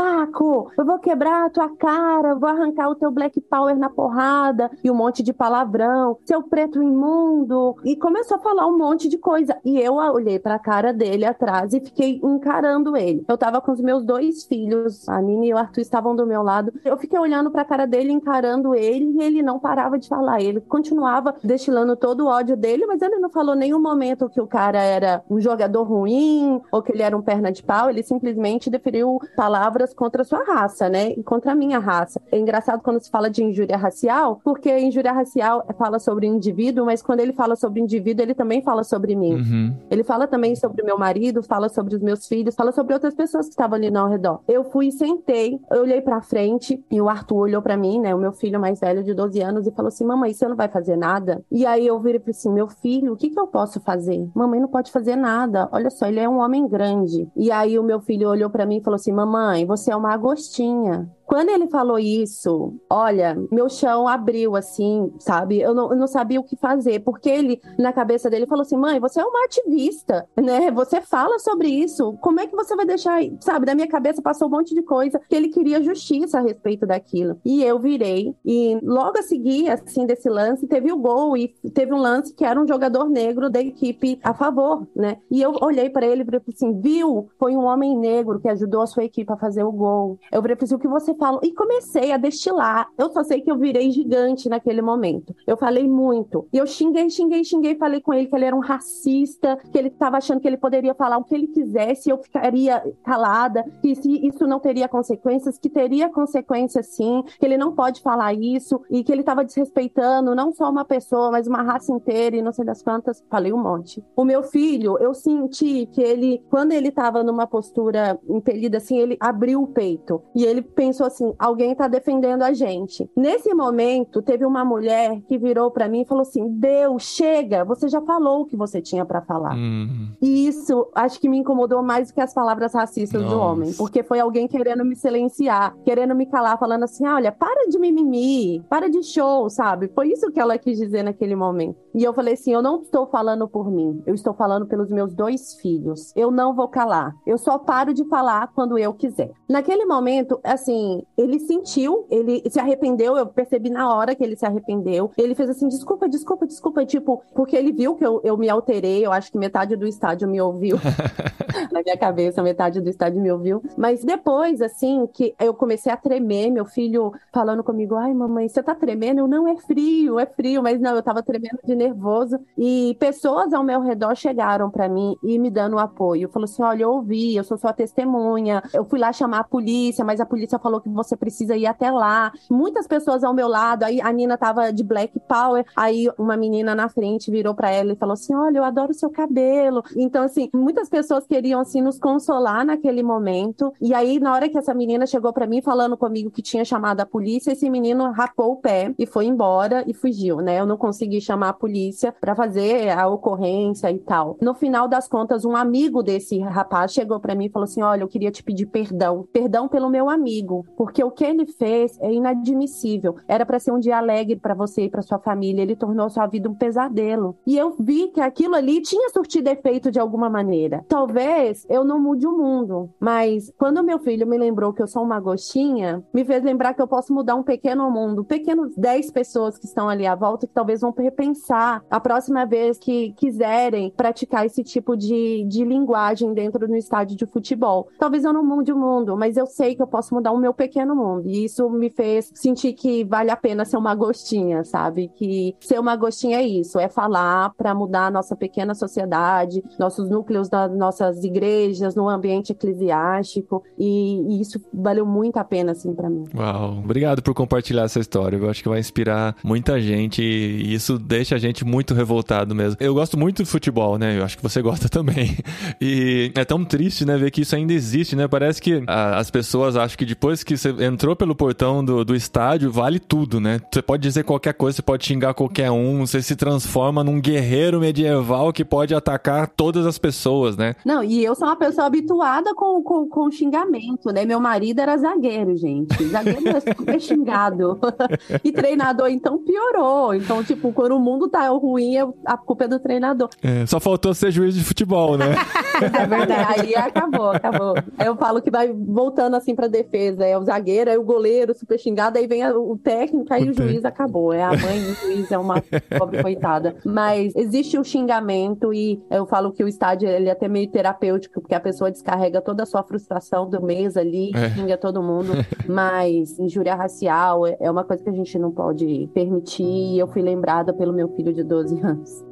[0.77, 4.91] eu vou quebrar a tua cara, vou arrancar o teu Black Power na porrada" e
[4.91, 9.57] um monte de palavrão, seu preto imundo e começou a falar um monte de coisa
[9.65, 13.25] e eu olhei para a cara dele atrás e fiquei encarando ele.
[13.29, 16.43] Eu tava com os meus dois filhos, a Nini e o Arthur estavam do meu
[16.43, 16.73] lado.
[16.85, 20.41] Eu fiquei olhando para a cara dele, encarando ele e ele não parava de falar.
[20.41, 24.47] Ele continuava destilando todo o ódio dele, mas ele não falou nenhum momento que o
[24.47, 27.91] cara era um jogador ruim ou que ele era um perna de pau.
[27.91, 31.13] Ele simplesmente deferiu palavras contra a sua raça, né?
[31.13, 32.21] E contra a minha raça.
[32.31, 36.87] É engraçado quando se fala de injúria racial, porque injúria racial fala sobre o indivíduo,
[36.87, 39.35] mas quando ele fala sobre o indivíduo, ele também fala sobre mim.
[39.35, 39.75] Uhum.
[39.91, 43.15] Ele fala também sobre o meu marido, fala sobre os meus filhos, fala sobre outras
[43.15, 44.41] pessoas que estavam ali ao redor.
[44.47, 48.15] Eu fui e sentei, eu olhei para frente e o Arthur olhou para mim, né,
[48.15, 50.69] o meu filho mais velho de 12 anos e falou assim: "Mamãe, você não vai
[50.69, 53.47] fazer nada?" E aí eu virei e falei assim: "Meu filho, o que que eu
[53.47, 55.69] posso fazer?" "Mamãe não pode fazer nada.
[55.73, 58.79] Olha só, ele é um homem grande." E aí o meu filho olhou para mim
[58.79, 64.09] e falou assim: "Mamãe, você é uma agostinha." Quando ele falou isso, olha, meu chão
[64.09, 65.61] abriu assim, sabe?
[65.61, 68.79] Eu não, eu não, sabia o que fazer, porque ele, na cabeça dele, falou assim:
[68.79, 70.71] mãe, você é uma ativista, né?
[70.71, 72.17] Você fala sobre isso.
[72.23, 73.67] Como é que você vai deixar, sabe?
[73.67, 77.39] Da minha cabeça passou um monte de coisa que ele queria justiça a respeito daquilo.
[77.45, 81.93] E eu virei, e logo a seguir, assim, desse lance, teve o gol, e teve
[81.93, 85.19] um lance que era um jogador negro da equipe a favor, né?
[85.31, 87.29] E eu olhei para ele e falei assim: viu?
[87.39, 90.19] Foi um homem negro que ajudou a sua equipe a fazer o gol.
[90.33, 91.41] Eu falei assim: o que você falo.
[91.43, 92.89] E comecei a destilar.
[92.97, 95.35] Eu só sei que eu virei gigante naquele momento.
[95.47, 96.47] Eu falei muito.
[96.53, 97.77] E eu xinguei, xinguei, xinguei.
[97.77, 100.95] Falei com ele que ele era um racista, que ele estava achando que ele poderia
[100.95, 105.69] falar o que ele quisesse eu ficaria calada, que se isso não teria consequências, que
[105.69, 110.53] teria consequências sim, que ele não pode falar isso e que ele estava desrespeitando não
[110.53, 113.23] só uma pessoa, mas uma raça inteira e não sei das quantas.
[113.31, 114.03] Falei um monte.
[114.17, 119.17] O meu filho, eu senti que ele, quando ele estava numa postura impelida assim, ele
[119.21, 123.11] abriu o peito e ele pensou assim: alguém está defendendo a gente.
[123.17, 127.89] Nesse momento, teve uma mulher que virou para mim e falou assim: Deus, chega, você
[127.89, 129.55] já falou o que você tinha para falar.
[129.55, 130.13] Uhum.
[130.23, 133.35] E isso acho que me incomodou mais do que as palavras racistas Nossa.
[133.35, 137.69] do homem, porque foi alguém querendo me silenciar, querendo me calar, falando assim: olha, para
[137.69, 139.89] de mimimi, para de show, sabe?
[139.95, 141.77] Foi isso que ela quis dizer naquele momento.
[141.95, 145.15] E eu falei assim: eu não estou falando por mim, eu estou falando pelos meus
[145.15, 146.13] dois filhos.
[146.15, 147.15] Eu não vou calar.
[147.27, 149.33] Eu só paro de falar quando eu quiser.
[149.49, 154.47] Naquele momento, assim, ele sentiu, ele se arrependeu, eu percebi na hora que ele se
[154.47, 155.11] arrependeu.
[155.17, 156.85] Ele fez assim: desculpa, desculpa, desculpa.
[156.87, 160.29] Tipo, porque ele viu que eu, eu me alterei, eu acho que metade do estádio
[160.29, 160.77] me ouviu.
[161.73, 163.63] na minha cabeça, metade do estádio me ouviu.
[163.77, 168.63] Mas depois, assim, que eu comecei a tremer, meu filho falando comigo: ai, mamãe, você
[168.63, 169.21] tá tremendo?
[169.21, 170.63] Eu, não, é frio, é frio.
[170.63, 172.39] Mas não, eu tava tremendo de nervoso.
[172.57, 176.29] E pessoas ao meu redor chegaram para mim e me dando apoio.
[176.29, 178.63] Falou assim: olha, eu ouvi, eu sou sua testemunha.
[178.73, 181.91] Eu fui lá chamar a polícia, mas a polícia falou que você precisa ir até
[181.91, 182.33] lá.
[182.51, 186.75] Muitas pessoas ao meu lado, aí a Nina tava de Black Power, aí uma menina
[186.75, 189.83] na frente virou para ela e falou assim: Olha, eu adoro seu cabelo.
[189.97, 193.73] Então, assim, muitas pessoas queriam, assim, nos consolar naquele momento.
[193.81, 197.01] E aí, na hora que essa menina chegou para mim falando comigo que tinha chamado
[197.01, 200.61] a polícia, esse menino rapou o pé e foi embora e fugiu, né?
[200.61, 204.37] Eu não consegui chamar a polícia para fazer a ocorrência e tal.
[204.41, 208.03] No final das contas, um amigo desse rapaz chegou para mim e falou assim: Olha,
[208.03, 209.27] eu queria te pedir perdão.
[209.33, 213.17] Perdão pelo meu amigo, porque o que ele fez é inadmissível.
[213.27, 215.61] Era para ser um dia alegre para você e para sua família.
[215.61, 217.37] Ele tornou sua vida um pesadelo.
[217.45, 220.85] E eu vi que aquilo ali tinha surtido efeito de alguma maneira.
[220.89, 225.03] Talvez eu não mude o mundo, mas quando meu filho me lembrou que eu sou
[225.03, 229.59] uma gostinha, me fez lembrar que eu posso mudar um pequeno mundo, pequenos 10 pessoas
[229.59, 234.47] que estão ali à volta que talvez vão repensar a próxima vez que quiserem praticar
[234.47, 237.89] esse tipo de, de linguagem dentro do estádio de futebol.
[237.99, 240.55] Talvez eu não mude o mundo, mas eu sei que eu posso mudar o meu
[240.55, 241.29] pequeno mundo.
[241.29, 245.11] E isso me fez sentir que vale a pena ser uma gostinha, sabe?
[245.15, 250.09] Que ser uma gostinha é isso, é falar para mudar a nossa pequena sociedade, nossos
[250.09, 255.95] núcleos das nossas igrejas, no ambiente eclesiástico, e, e isso valeu muito a pena, assim,
[255.95, 256.25] para mim.
[256.35, 258.37] Uau, obrigado por compartilhar essa história.
[258.37, 262.77] Eu acho que vai inspirar muita gente e isso deixa a gente muito revoltado mesmo.
[262.81, 264.19] Eu gosto muito de futebol, né?
[264.19, 265.37] Eu acho que você gosta também.
[265.81, 268.27] E é tão triste, né, ver que isso ainda existe, né?
[268.29, 272.15] Parece que a, as pessoas acham que depois que você entrou pelo portão do, do
[272.15, 273.61] estádio, vale tudo, né?
[273.73, 277.81] Você pode dizer qualquer coisa, você pode xingar qualquer um, você se transforma num guerreiro
[277.81, 280.75] medieval que pode atacar todas as pessoas, né?
[280.85, 284.25] Não, e eu sou uma pessoa habituada com, com, com xingamento, né?
[284.25, 286.05] Meu marido era zagueiro, gente.
[286.05, 287.79] Zagueiro é super xingado.
[288.43, 290.15] e treinador, então, piorou.
[290.15, 293.29] Então, tipo, quando o mundo tá ruim, a culpa é do treinador.
[293.43, 295.35] É, só faltou ser juiz de futebol, né?
[295.83, 296.59] é verdade.
[296.59, 297.75] Aí acabou, acabou.
[298.05, 300.25] Eu falo que vai voltando assim pra defesa.
[300.25, 303.55] É o zagueiro, aí o goleiro super xingado, aí vem o técnico, aí o, o
[303.55, 304.33] juiz acabou.
[304.33, 305.63] É a mãe do juiz, é uma
[305.99, 306.77] pobre coitada.
[306.85, 311.41] Mas existe o xingamento e eu falo que o estádio ele é até meio terapêutico,
[311.41, 314.51] porque a pessoa descarrega toda a sua frustração do mês ali, é.
[314.51, 315.33] xinga todo mundo.
[315.69, 319.65] Mas injúria racial é, é uma coisa que a gente não pode permitir.
[319.65, 322.29] E eu fui lembrada pelo meu filho de 12 anos.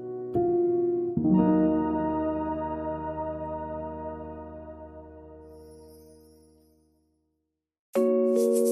[8.37, 8.66] Thank you.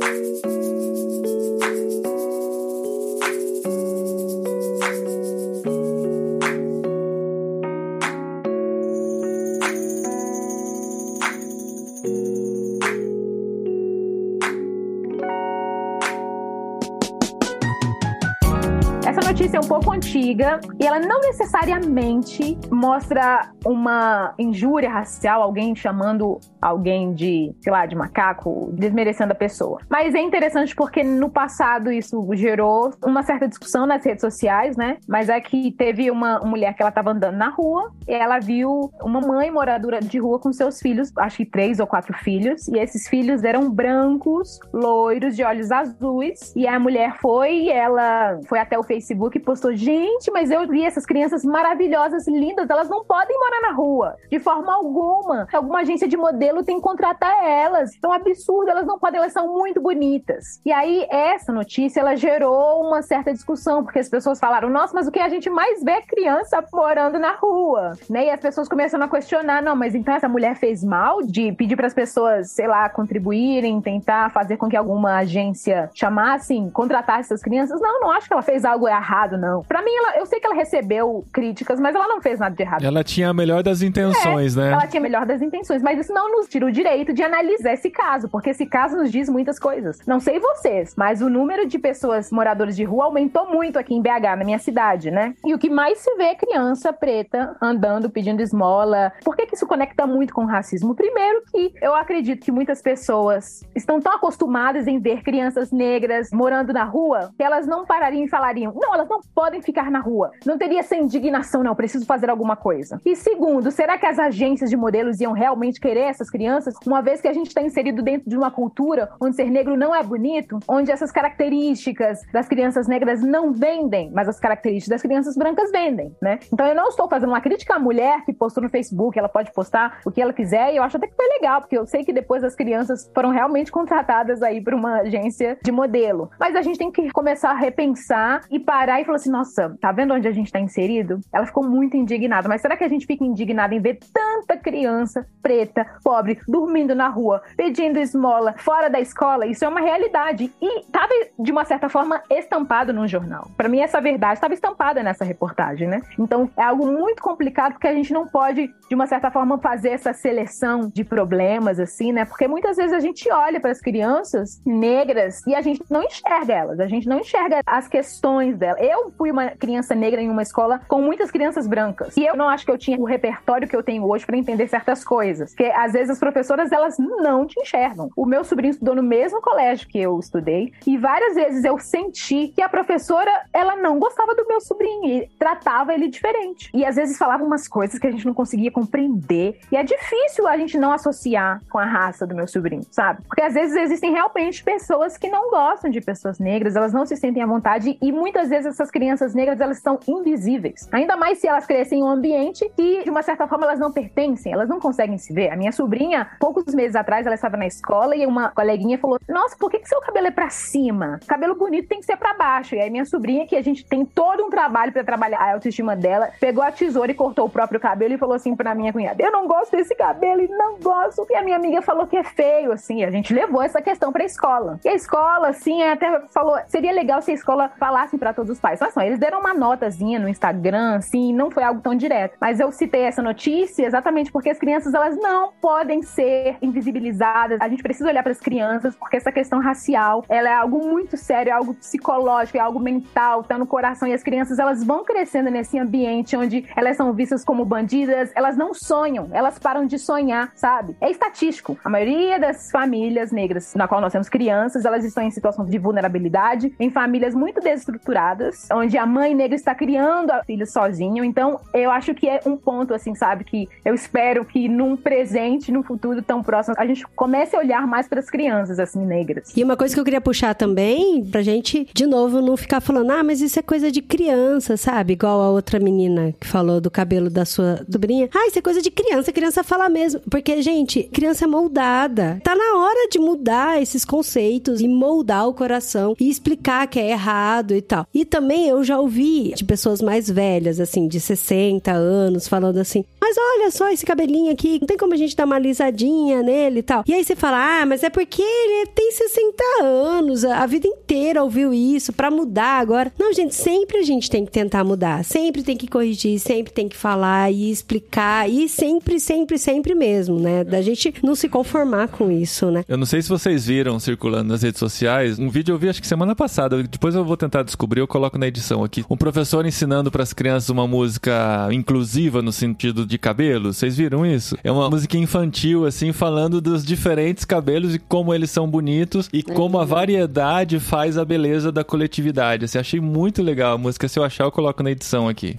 [20.15, 27.85] Antiga e ela não necessariamente mostra uma injúria racial, alguém chamando alguém de, sei lá,
[27.87, 29.81] de macaco, desmerecendo a pessoa.
[29.91, 34.99] Mas é interessante porque no passado isso gerou uma certa discussão nas redes sociais, né?
[35.09, 38.91] Mas é que teve uma mulher que ela estava andando na rua e ela viu
[39.03, 42.79] uma mãe moradora de rua com seus filhos, acho que três ou quatro filhos, e
[42.79, 48.59] esses filhos eram brancos, loiros, de olhos azuis, e a mulher foi e ela foi
[48.59, 53.05] até o Facebook e postou: gente, mas eu vi essas crianças maravilhosas, lindas, elas não
[53.05, 55.47] podem morar na rua, de forma alguma.
[55.53, 57.95] Alguma agência de modelo tem que contratar elas.
[57.97, 60.61] Então, absurdo, elas não podem, elas são muito bonitas.
[60.65, 65.07] E aí, essa notícia, ela gerou uma certa discussão, porque as pessoas falaram, nossa, mas
[65.07, 68.27] o que a gente mais vê é criança morando na rua, né?
[68.27, 71.77] E as pessoas começaram a questionar, não, mas então essa mulher fez mal de pedir
[71.77, 77.43] para as pessoas, sei lá, contribuírem, tentar fazer com que alguma agência chamasse, contratasse essas
[77.43, 77.81] crianças?
[77.81, 79.63] Não, não acho que ela fez algo errado, não.
[79.63, 82.63] Para mim, ela, eu sei que ela recebeu críticas, mas ela não fez nada de
[82.63, 82.85] errado.
[82.85, 84.73] Ela tinha a melhor das intenções, é, né?
[84.73, 87.73] Ela tinha a melhor das intenções, mas isso não nos tira o direito de analisar
[87.73, 89.99] esse caso, porque esse caso nos diz muitas coisas.
[90.07, 94.03] Não sei vocês, mas o número de pessoas moradoras de rua aumentou muito aqui em
[94.03, 95.35] BH, na minha cidade, né?
[95.45, 99.13] E o que mais se vê é criança preta andando, pedindo esmola.
[99.25, 100.95] Por que, que isso conecta muito com o racismo?
[100.95, 106.73] Primeiro que eu acredito que muitas pessoas estão tão acostumadas em ver crianças negras morando
[106.73, 110.31] na rua que elas não parariam e falariam: não, elas não podem ficar na rua.
[110.45, 113.01] Não teria essa indignação, não, preciso fazer alguma coisa.
[113.05, 117.21] E segundo, será que as agências de modelos iam realmente querer essas crianças, uma vez
[117.21, 120.59] que a gente está inserido dentro de uma cultura onde ser negro não é bonito,
[120.69, 126.15] onde essas características das crianças negras não vendem, mas as características das crianças brancas vendem,
[126.21, 126.39] né?
[126.53, 129.53] Então eu não estou fazendo uma crítica à mulher que postou no Facebook, ela pode
[129.53, 132.05] postar o que ela quiser, e eu acho até que foi legal, porque eu sei
[132.05, 136.31] que depois as crianças foram realmente contratadas aí por uma agência de modelo.
[136.39, 139.93] Mas a gente tem que começar a repensar e parar e falar assim: nossa, tá
[139.93, 141.21] vendo onde a gente está inserido?
[141.33, 145.27] Ela ficou muito indignada, mas será que a gente fica indignada em ver tanta criança
[145.43, 149.47] preta, pobre, dormindo na rua, pedindo esmola fora da escola?
[149.47, 150.53] Isso é uma realidade.
[150.61, 153.51] E estava, de uma certa forma, estampado num jornal.
[153.57, 156.01] Para mim, essa verdade estava estampada nessa reportagem, né?
[156.19, 159.91] Então, é algo muito complicado porque a gente não pode, de uma certa forma, fazer
[159.91, 162.25] essa seleção de problemas, assim, né?
[162.25, 166.53] Porque muitas vezes a gente olha para as crianças negras e a gente não enxerga
[166.53, 168.81] elas, a gente não enxerga as questões delas.
[168.81, 172.17] Eu fui uma criança negra em uma escola com muitas crianças brancas.
[172.17, 174.69] E eu não acho que eu tinha o repertório que eu tenho hoje para entender
[174.69, 175.51] certas coisas.
[175.51, 178.11] Porque às vezes as professoras elas não te enxergam.
[178.17, 182.49] O meu sobrinho estudou no mesmo colégio que eu estudei e várias vezes eu senti
[182.49, 186.71] que a professora ela não gostava do meu sobrinho e tratava ele diferente.
[186.75, 189.59] E às vezes falava umas coisas que a gente não conseguia compreender.
[189.71, 193.23] E é difícil a gente não associar com a raça do meu sobrinho, sabe?
[193.27, 197.17] Porque às vezes existem realmente pessoas que não gostam de pessoas negras, elas não se
[197.17, 200.89] sentem à vontade e muitas vezes essas crianças negras elas são invisíveis.
[200.93, 203.93] Ainda mais se elas crescem em um ambiente que de uma certa forma elas não
[203.93, 205.51] pertencem elas não conseguem se ver.
[205.51, 209.57] A minha sobrinha, poucos meses atrás, ela estava na escola e uma coleguinha falou: Nossa,
[209.57, 211.21] por que, que seu cabelo é pra cima?
[211.27, 212.75] Cabelo bonito tem que ser pra baixo.
[212.75, 215.97] E aí minha sobrinha, que a gente tem todo um trabalho para trabalhar a autoestima
[215.97, 219.23] dela, pegou a tesoura e cortou o próprio cabelo e falou assim pra minha cunhada:
[219.23, 221.27] Eu não gosto desse cabelo e não gosto.
[221.31, 223.05] E a minha amiga falou que é feio, assim.
[223.05, 224.79] A gente levou essa questão pra escola.
[224.85, 228.61] E a escola, assim, até falou: seria legal se a escola falasse para todos os
[228.61, 228.81] pais.
[228.81, 232.37] Mas não, eles deram uma notazinha no Instagram, assim, não foi algo tão direto.
[232.41, 237.61] Mas eu citei essa notícia exatamente porque as crianças, elas não podem ser invisibilizadas.
[237.61, 241.17] A gente precisa olhar para as crianças, porque essa questão racial, ela é algo muito
[241.17, 244.09] sério, é algo psicológico, é algo mental, tá no coração.
[244.09, 248.57] E as crianças, elas vão crescendo nesse ambiente onde elas são vistas como bandidas, elas
[248.57, 250.97] não sonham, elas param de sonhar, sabe?
[251.01, 251.79] É estatístico.
[251.85, 255.79] A maioria das famílias negras na qual nós temos crianças, elas estão em situação de
[255.79, 261.25] vulnerabilidade, em famílias muito desestruturadas, onde a mãe negra está criando a filha sozinho.
[261.25, 265.71] Então, eu acho que é um ponto, assim, sabe, que eu espero que num presente,
[265.71, 269.57] num futuro tão próximo, a gente comece a olhar mais para as crianças, assim, negras.
[269.57, 273.11] E uma coisa que eu queria puxar também, pra gente, de novo, não ficar falando,
[273.13, 275.13] ah, mas isso é coisa de criança, sabe?
[275.13, 278.29] Igual a outra menina que falou do cabelo da sua sobrinha.
[278.35, 280.21] Ah, isso é coisa de criança, criança fala mesmo.
[280.29, 282.41] Porque, gente, criança é moldada.
[282.43, 287.11] Tá na hora de mudar esses conceitos e moldar o coração e explicar que é
[287.11, 288.07] errado e tal.
[288.13, 293.05] E também eu já ouvi de pessoas mais velhas, assim, de 60 anos, falando assim:
[293.25, 296.81] mas olha só esse cabelinho aqui, não tem como a gente dar uma alisadinha nele
[296.81, 297.05] e tal.
[297.07, 301.43] E aí você fala: ah, mas é porque ele tem 60 anos, a vida inteira
[301.43, 303.11] ouviu isso para mudar agora.
[303.19, 306.87] Não, gente, sempre a gente tem que tentar mudar, sempre tem que corrigir, sempre tem
[306.87, 310.63] que falar e explicar e sempre, sempre, sempre mesmo, né?
[310.63, 312.85] Da gente não se conformar com isso, né?
[312.87, 316.01] Eu não sei se vocês viram circulando nas redes sociais, um vídeo eu vi acho
[316.01, 319.04] que semana passada, depois eu vou tentar descobrir, eu coloco na edição aqui.
[319.09, 323.73] Um professor ensinando para as crianças uma música inclusiva no sentido de cabelo.
[323.73, 324.57] Vocês viram isso?
[324.65, 329.43] É uma música infantil assim falando dos diferentes cabelos e como eles são bonitos e
[329.43, 332.65] como a variedade faz a beleza da coletividade.
[332.65, 334.09] Assim, achei muito legal a música.
[334.09, 335.59] Se eu achar, eu coloco na edição aqui.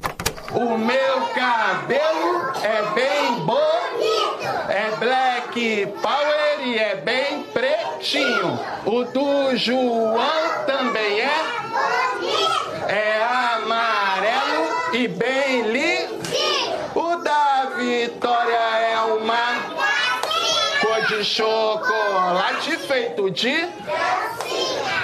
[0.52, 8.60] O meu cabelo é bem bonito, é black power e é bem pretinho.
[8.86, 11.55] O do João também é é
[14.96, 16.24] e bem lindo.
[16.96, 19.76] O da Vitória é uma
[20.80, 23.68] cor de chocolate feito de.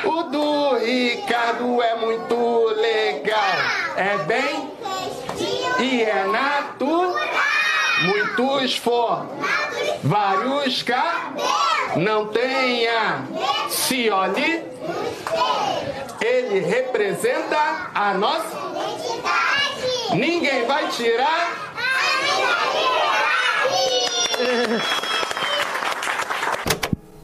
[0.05, 3.53] O do Ricardo é muito legal.
[3.97, 4.71] É bem
[5.79, 7.13] e é natural.
[8.03, 9.27] Muitos for,
[10.03, 11.33] vários cá,
[11.97, 13.27] não tenha,
[13.69, 14.65] se olhe,
[16.19, 18.70] ele representa a nossa
[20.13, 21.71] Ninguém vai tirar.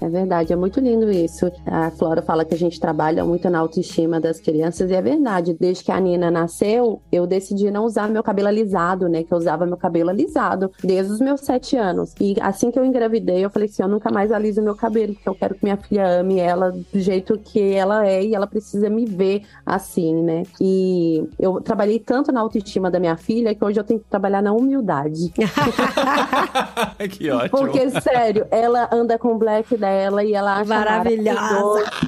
[0.08, 1.52] É verdade, é muito lindo isso.
[1.66, 5.54] A Flora fala que a gente trabalha muito na autoestima das crianças e é verdade.
[5.60, 9.24] Desde que a Nina nasceu, eu decidi não usar meu cabelo alisado, né?
[9.24, 12.14] Que eu usava meu cabelo alisado desde os meus sete anos.
[12.22, 15.28] E assim que eu engravidei, eu falei assim: eu nunca mais aliso meu cabelo, porque
[15.28, 18.90] eu quero que minha filha ame ela do jeito que ela é e ela precisa
[18.90, 20.44] me ver assim, né?
[20.62, 24.42] E eu trabalhei tanto na autoestima da minha filha que hoje eu tenho que trabalhar
[24.42, 25.34] na humildade.
[27.12, 27.50] que ótimo.
[27.50, 31.86] Porque, sério, ela anda com black dela ela e ela acha maravilhosa.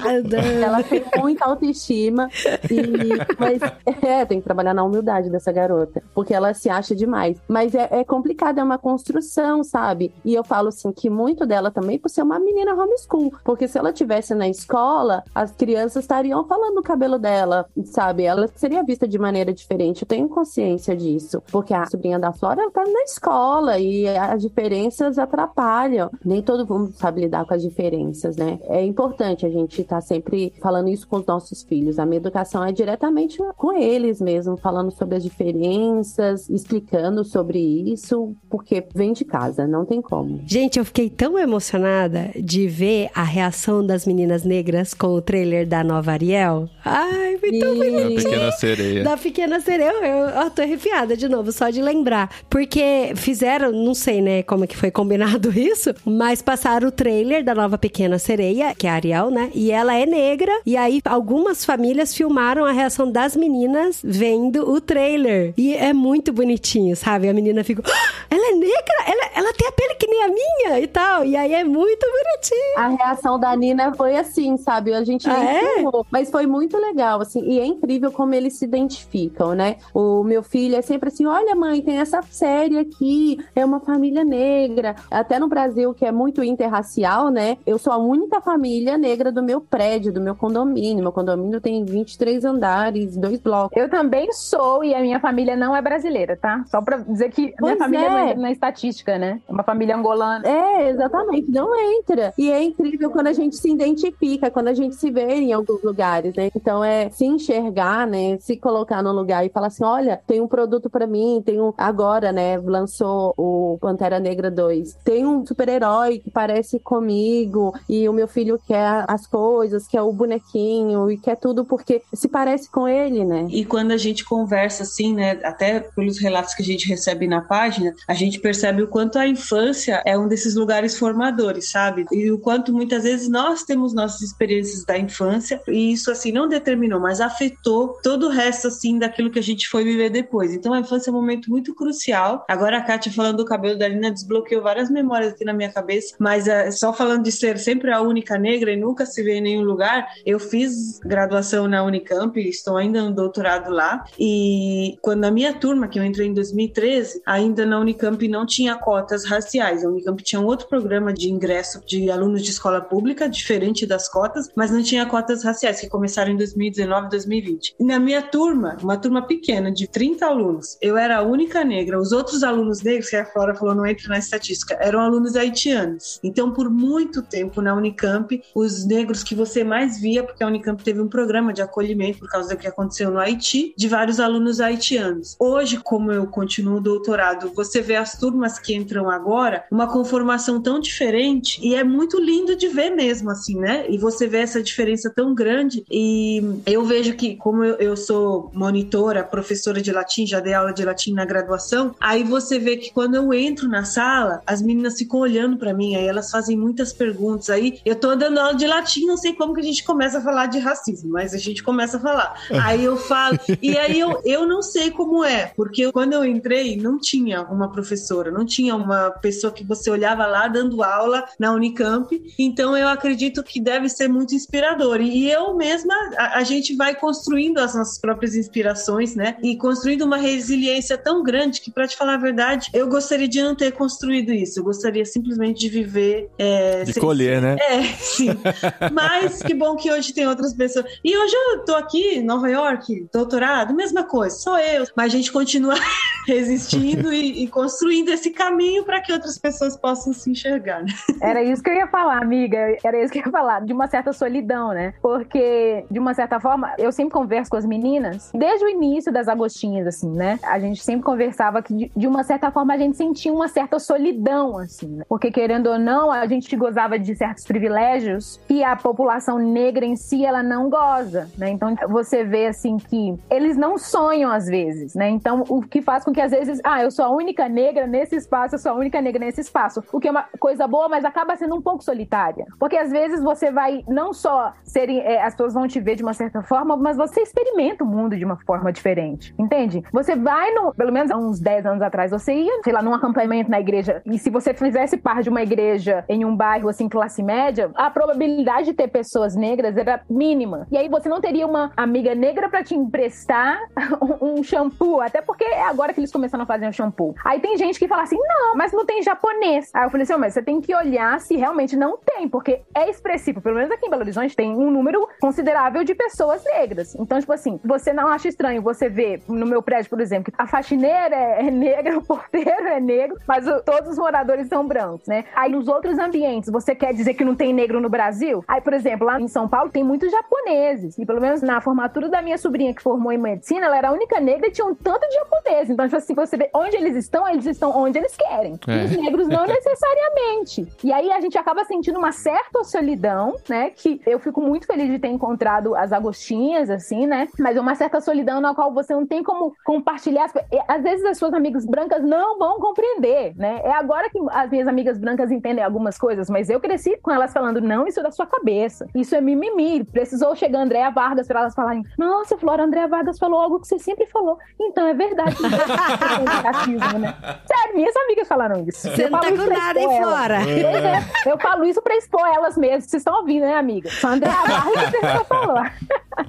[0.64, 2.28] Ela tem muita autoestima.
[2.70, 3.60] E, mas
[4.02, 7.38] é, tem que trabalhar na humildade dessa garota, porque ela se acha demais.
[7.48, 10.12] Mas é, é complicado, é uma construção, sabe?
[10.24, 13.78] E eu falo assim que muito dela também por ser uma menina homeschool, porque se
[13.78, 18.24] ela tivesse na escola, as crianças estariam falando do cabelo dela, sabe?
[18.24, 20.02] Ela seria vista de maneira diferente.
[20.02, 24.42] Eu tenho consciência disso, porque a sobrinha da Flora ela tá na escola e as
[24.42, 26.10] diferenças atrapalham.
[26.24, 28.58] Nem todo mundo sabe lidar com as diferenças diferenças, né?
[28.68, 31.98] É importante a gente estar tá sempre falando isso com os nossos filhos.
[31.98, 38.34] A minha educação é diretamente com eles mesmo, falando sobre as diferenças, explicando sobre isso,
[38.50, 40.42] porque vem de casa, não tem como.
[40.46, 45.66] Gente, eu fiquei tão emocionada de ver a reação das meninas negras com o trailer
[45.66, 46.68] da nova Ariel.
[46.84, 48.14] Ai, foi tão bonitinho.
[48.14, 49.04] Da Pequena Sereia.
[49.04, 49.90] Da Pequena Sereia.
[49.90, 52.30] Eu, eu, eu tô arrepiada de novo, só de lembrar.
[52.50, 57.42] Porque fizeram, não sei, né, como é que foi combinado isso, mas passaram o trailer
[57.42, 59.50] da nova Pequena Sereia, que é a Ariel, né?
[59.54, 60.52] E ela é negra.
[60.64, 65.54] E aí, algumas famílias filmaram a reação das meninas vendo o trailer.
[65.56, 67.28] E é muito bonitinho, sabe?
[67.28, 67.82] A menina fica.
[67.86, 68.94] Ah, ela é negra?
[69.34, 71.24] Ela, tem a pele que nem a minha e tal.
[71.24, 72.78] E aí é muito bonitinho.
[72.78, 74.92] A reação da Nina foi assim, sabe?
[74.94, 75.84] A gente ah, é?
[76.10, 77.42] mas foi muito legal, assim.
[77.42, 79.76] E é incrível como eles se identificam, né?
[79.94, 84.24] O meu filho é sempre assim: olha, mãe, tem essa série aqui, é uma família
[84.24, 84.96] negra.
[85.10, 87.58] Até no Brasil, que é muito interracial, né?
[87.66, 91.02] Eu sou a única família negra do meu prédio, do meu condomínio.
[91.02, 93.76] Meu condomínio tem 23 andares, dois blocos.
[93.76, 96.64] Eu também sou, e a minha família não é brasileira, tá?
[96.66, 98.10] Só pra dizer que pois minha família é.
[98.10, 99.40] não entra na estatística, né?
[99.48, 100.46] É uma família angolana.
[100.48, 102.32] É, exatamente, não entra.
[102.36, 105.82] E é incrível quando a gente se identifica, quando a gente se vê em alguns
[105.82, 106.50] lugares, né?
[106.56, 108.38] Então é se enxergar, né?
[108.38, 111.72] Se colocar no lugar e falar assim: olha, tem um produto para mim, tem um.
[111.76, 112.58] Agora, né?
[112.58, 114.96] Lançou o Pantera Negra 2.
[115.04, 120.12] Tem um super-herói que parece comigo e o meu filho quer as coisas, quer o
[120.12, 123.46] bonequinho e quer tudo porque se parece com ele, né?
[123.50, 125.38] E quando a gente conversa assim, né?
[125.42, 129.26] Até pelos relatos que a gente recebe na página, a gente percebe o quanto a
[129.26, 132.06] infância é um desses lugares formadores, sabe?
[132.12, 136.48] E o quanto muitas vezes nós temos nossas experiências da infância e isso assim não
[136.48, 140.52] determinou, mas afetou todo o resto assim daquilo que a gente foi viver depois.
[140.52, 142.44] Então a infância é um momento muito crucial.
[142.48, 146.14] Agora a Kátia falando do cabelo da Lina desbloqueou várias memórias aqui na minha cabeça,
[146.18, 149.40] mas é, só falando de ser sempre a única negra e nunca se vê em
[149.40, 155.30] nenhum lugar, eu fiz graduação na Unicamp, estou ainda no doutorado lá e quando a
[155.30, 159.82] minha turma, que eu entrei em 2013, ainda na Unicamp não tinha cotas raciais.
[159.82, 164.08] A Unicamp tinha um outro programa de ingresso de alunos de escola pública, diferente das
[164.08, 167.74] cotas, mas não tinha cotas raciais, que começaram em 2019 e 2020.
[167.80, 171.98] E na minha turma, uma turma pequena, de 30 alunos, eu era a única negra.
[171.98, 176.20] Os outros alunos negros, que a Flora falou, não entra na estatística, eram alunos haitianos.
[176.22, 180.82] Então, por muito tempo na Unicamp, os negros que você mais via, porque a Unicamp
[180.82, 184.60] teve um programa de acolhimento por causa do que aconteceu no Haiti, de vários alunos
[184.60, 185.36] haitianos.
[185.38, 190.60] Hoje, como eu continuo o doutorado, você vê as turmas que entram agora, uma conformação
[190.60, 193.86] tão diferente e é muito lindo de ver mesmo, assim, né?
[193.88, 198.50] E você vê essa diferença tão grande e eu vejo que, como eu, eu sou
[198.52, 202.92] monitora, professora de latim, já dei aula de latim na graduação, aí você vê que
[202.92, 206.92] quando eu entro na sala, as meninas ficam olhando para mim, aí elas fazem muitas
[206.92, 210.18] perguntas, aí eu tô dando aula de latim, não sei como que a gente começa
[210.18, 212.34] a falar de racismo, mas a gente começa a falar.
[212.64, 216.76] Aí eu falo, e aí eu, eu não sei como é, porque quando eu entrei,
[216.76, 221.52] não tinha uma professora, não tinha uma pessoa que você olhava lá dando aula na
[221.52, 222.08] Unicamp,
[222.38, 225.00] então eu acredito que deve ser muito inspirador.
[225.00, 229.36] E eu mesma, a, a gente vai construindo as nossas próprias inspirações, né?
[229.42, 233.42] E construindo uma resiliência tão grande que, para te falar a verdade, eu gostaria de
[233.42, 234.60] não ter construído isso.
[234.60, 236.30] Eu gostaria simplesmente de viver.
[236.38, 237.56] É, de colher, né?
[237.60, 238.28] É, sim.
[238.92, 240.86] Mas que bom que hoje tem outras pessoas.
[241.04, 244.86] E hoje eu tô aqui em Nova York, doutorado, mesma coisa, sou eu.
[244.96, 245.74] Mas a gente continua
[246.26, 250.82] resistindo e, e, construindo esse caminho para que outras pessoas possam se enxergar.
[250.82, 250.88] Né?
[251.20, 252.76] Era isso que eu ia falar, amiga.
[252.84, 254.94] Era isso que eu ia falar, de uma certa solidão, né?
[255.02, 259.28] Porque, de uma certa forma, eu sempre converso com as meninas, desde o início das
[259.28, 260.38] Agostinhas, assim, né?
[260.42, 264.58] A gente sempre conversava que, de, uma certa forma, a gente sentia uma certa solidão,
[264.58, 265.04] assim, né?
[265.08, 269.96] Porque, querendo ou não, a gente gozava de certos privilégios que a população negra em
[269.96, 271.50] si, ela não goza, né?
[271.50, 275.08] Então, você vê, assim, que eles não sonham às vezes, né?
[275.08, 278.16] Então, o que faz com que, às vezes, ah, eu sou a única negra nesse
[278.16, 279.82] espaço, sou a única negra nesse espaço.
[279.92, 282.46] O que é uma coisa boa, mas acaba sendo um pouco solitária.
[282.58, 286.02] Porque, às vezes, você vai não só serem, é, as pessoas vão te ver de
[286.02, 289.82] uma certa forma, mas você experimenta o mundo de uma forma diferente, entende?
[289.92, 292.94] Você vai no, pelo menos há uns 10 anos atrás, você ia, sei lá, num
[292.94, 296.88] acampamento na igreja, e se você fizesse parte de uma igreja em um bairro, assim,
[296.88, 300.66] classe média, a probabilidade de ter pessoas negras era mínima.
[300.70, 303.58] E aí você não teria uma amiga negra para te emprestar
[304.20, 307.14] um shampoo, até porque é agora que eles começaram a fazer um shampoo.
[307.24, 309.70] Aí tem gente que fala assim, não, mas não tem japonês.
[309.74, 312.62] Aí eu falei assim, oh, mas você tem que olhar se realmente não tem, porque
[312.74, 313.40] é expressivo.
[313.40, 316.94] Pelo menos aqui em Belo Horizonte tem um número considerável de pessoas negras.
[316.94, 320.40] Então, tipo assim, você não acha estranho você ver no meu prédio, por exemplo, que
[320.40, 324.66] a faxineira é, é negra, o porteiro é negro, mas o, todos os moradores são
[324.66, 325.24] brancos, né?
[325.34, 328.44] Aí nos outros ambientes, você quer dizer que não tem negro no Brasil?
[328.46, 330.98] Aí, por exemplo, lá em São Paulo tem muitos japoneses.
[330.98, 333.92] E pelo menos na formatura da minha sobrinha que formou em medicina, ela era a
[333.92, 335.70] única negra e tinha um tanto de japonês.
[335.70, 338.29] Então, tipo assim, você vê onde eles estão, eles estão onde eles querem.
[338.30, 338.82] É.
[338.82, 340.66] E os negros não necessariamente.
[340.84, 343.70] E aí a gente acaba sentindo uma certa solidão, né?
[343.70, 347.28] Que eu fico muito feliz de ter encontrado as agostinhas, assim, né?
[347.38, 350.30] Mas é uma certa solidão na qual você não tem como compartilhar.
[350.68, 353.60] Às vezes as suas amigas brancas não vão compreender, né?
[353.64, 357.32] É agora que as minhas amigas brancas entendem algumas coisas, mas eu cresci com elas
[357.32, 358.86] falando, não, isso é da sua cabeça.
[358.94, 359.84] Isso é mimimi.
[359.84, 363.66] Precisou chegar a Andréa Vargas para elas falarem, nossa, Flora, Andréa Vargas falou algo que
[363.66, 364.38] você sempre falou.
[364.60, 365.36] Então, é verdade.
[366.42, 367.14] racismo, né?
[367.46, 368.88] Sério, minhas amigas falaram isso.
[368.88, 370.50] Você não tá com nada aí fora.
[370.50, 372.84] É, eu falo isso pra expor elas mesmas.
[372.84, 373.90] Vocês estão ouvindo, né, amiga?
[373.90, 375.62] Sandra Vargas que falou.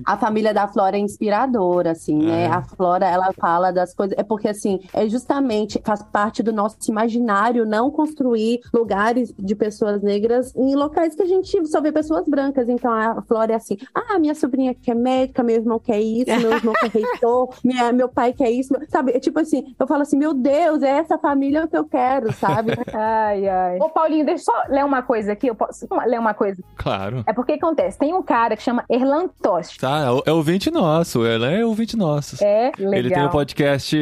[0.05, 2.47] A família da Flora é inspiradora, assim, né?
[2.47, 4.17] A Flora, ela fala das coisas.
[4.17, 10.01] É porque, assim, é justamente faz parte do nosso imaginário não construir lugares de pessoas
[10.01, 12.69] negras em locais que a gente só vê pessoas brancas.
[12.69, 16.51] Então a Flora é assim: ah, minha sobrinha quer médica, meu irmão quer isso, meu
[16.51, 18.73] irmão quer reitor, minha, meu pai quer isso.
[18.89, 19.11] Sabe?
[19.11, 22.73] É tipo assim, eu falo assim: meu Deus, é essa família que eu quero, sabe?
[22.93, 23.77] ai, ai.
[23.79, 25.47] Ô, Paulinho, deixa eu só ler uma coisa aqui.
[25.47, 26.61] Eu posso ler uma coisa?
[26.75, 27.23] Claro.
[27.25, 29.79] É porque acontece: tem um cara que chama Erlan Tost.
[29.79, 31.25] Tá, é, é ouvinte nosso.
[31.25, 32.43] Erlan é ouvinte nosso.
[32.43, 32.93] É, legal.
[32.93, 33.95] Ele tem o um podcast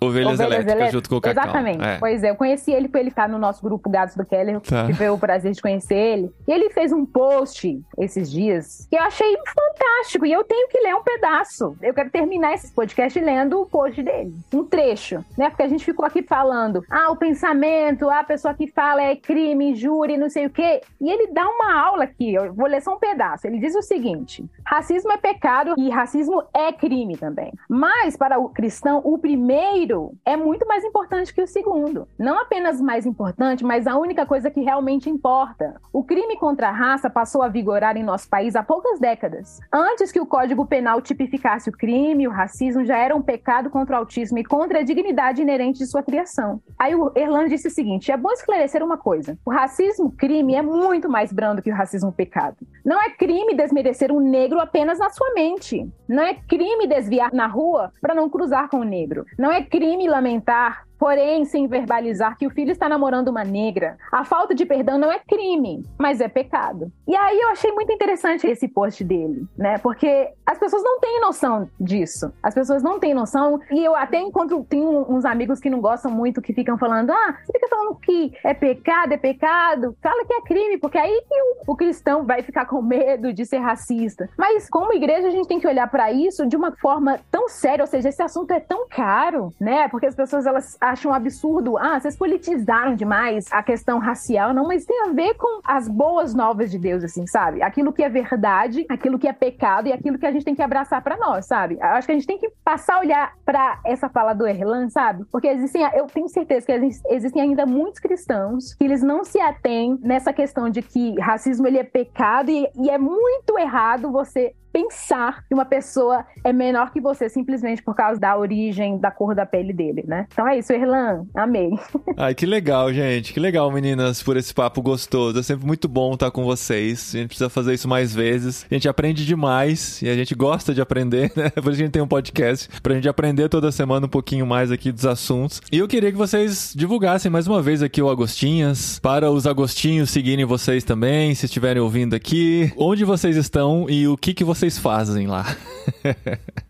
[0.00, 1.44] Ovelhas, Ovelhas Elétricas, Elétricas, junto com o Cacau.
[1.44, 1.84] Exatamente.
[1.84, 1.98] É.
[1.98, 4.60] Pois é, eu conheci ele porque ele tá no nosso grupo Gatos do Keller.
[4.60, 4.86] Tá.
[4.86, 6.32] Tive o prazer de conhecer ele.
[6.46, 10.26] E ele fez um post esses dias que eu achei fantástico.
[10.26, 11.76] E eu tenho que ler um pedaço.
[11.82, 14.34] Eu quero terminar esse podcast lendo o post dele.
[14.52, 15.48] Um trecho, né?
[15.48, 19.74] Porque a gente ficou aqui falando, ah, o pensamento, a pessoa que fala é crime,
[19.74, 20.80] júri, não sei o quê.
[21.00, 23.46] E ele dá uma aula aqui, eu vou ler só um pedaço.
[23.46, 27.52] Ele diz o seguinte: racismo é pecado e racismo é crime também.
[27.68, 32.08] Mas para o cristão, o primeiro é muito mais importante que o segundo.
[32.18, 35.80] Não apenas mais importante, mas a única coisa que realmente importa.
[35.92, 39.60] O crime contra a raça passou a vigorar em nosso país há poucas décadas.
[39.72, 43.96] Antes que o Código Penal tipificasse o crime, o racismo já era um pecado contra
[43.96, 46.60] o autismo e contra a dignidade inerente de sua criação.
[46.78, 49.38] Aí o Erlan disse o seguinte: é bom esclarecer uma coisa.
[49.44, 52.56] O racismo crime é muito mais brando que o racismo pecado.
[52.84, 55.88] Não é crime desmerecer um negro apenas na sua mente.
[56.08, 59.24] Não é crime desviar na rua para não cruzar com o negro.
[59.38, 63.98] Não é crime lamentar porém sem verbalizar que o filho está namorando uma negra.
[64.12, 66.92] A falta de perdão não é crime, mas é pecado.
[67.08, 69.78] E aí eu achei muito interessante esse post dele, né?
[69.78, 72.32] Porque as pessoas não têm noção disso.
[72.40, 73.58] As pessoas não têm noção.
[73.72, 77.36] E eu até encontro, tenho uns amigos que não gostam muito, que ficam falando: ah,
[77.44, 79.96] você fica falando que é pecado, é pecado.
[80.00, 83.44] Fala que é crime, porque aí que o, o cristão vai ficar com medo de
[83.44, 84.28] ser racista.
[84.38, 87.82] Mas como igreja, a gente tem que olhar para isso de uma forma tão séria,
[87.82, 89.88] ou seja, esse assunto é tão caro, né?
[89.88, 91.76] Porque as pessoas elas acham um absurdo.
[91.78, 94.52] Ah, vocês politizaram demais a questão racial.
[94.54, 97.62] Não, mas tem a ver com as boas novas de Deus, assim, sabe?
[97.62, 100.62] Aquilo que é verdade, aquilo que é pecado e aquilo que a gente tem que
[100.62, 101.76] abraçar para nós, sabe?
[101.80, 104.88] Eu acho que a gente tem que passar a olhar para essa fala do Erlan,
[104.88, 105.24] sabe?
[105.30, 106.72] Porque existem, eu tenho certeza que
[107.10, 111.78] existem ainda muitos cristãos que eles não se atêm nessa questão de que racismo ele
[111.78, 117.00] é pecado e, e é muito errado você pensar que uma pessoa é menor que
[117.00, 120.26] você simplesmente por causa da origem, da cor da pele dele, né?
[120.32, 121.26] Então é isso, Erlan.
[121.34, 121.70] Amei.
[122.16, 123.32] Ai, que legal, gente.
[123.32, 125.38] Que legal, meninas, por esse papo gostoso.
[125.38, 127.12] É sempre muito bom estar com vocês.
[127.14, 128.66] A gente precisa fazer isso mais vezes.
[128.70, 131.50] A gente aprende demais e a gente gosta de aprender, né?
[131.62, 134.70] Por isso a gente tem um podcast pra gente aprender toda semana um pouquinho mais
[134.70, 135.60] aqui dos assuntos.
[135.70, 140.10] E eu queria que vocês divulgassem mais uma vez aqui o Agostinhas, para os Agostinhos
[140.10, 144.61] seguirem vocês também, se estiverem ouvindo aqui, onde vocês estão e o que que vocês
[144.62, 145.44] vocês fazem lá?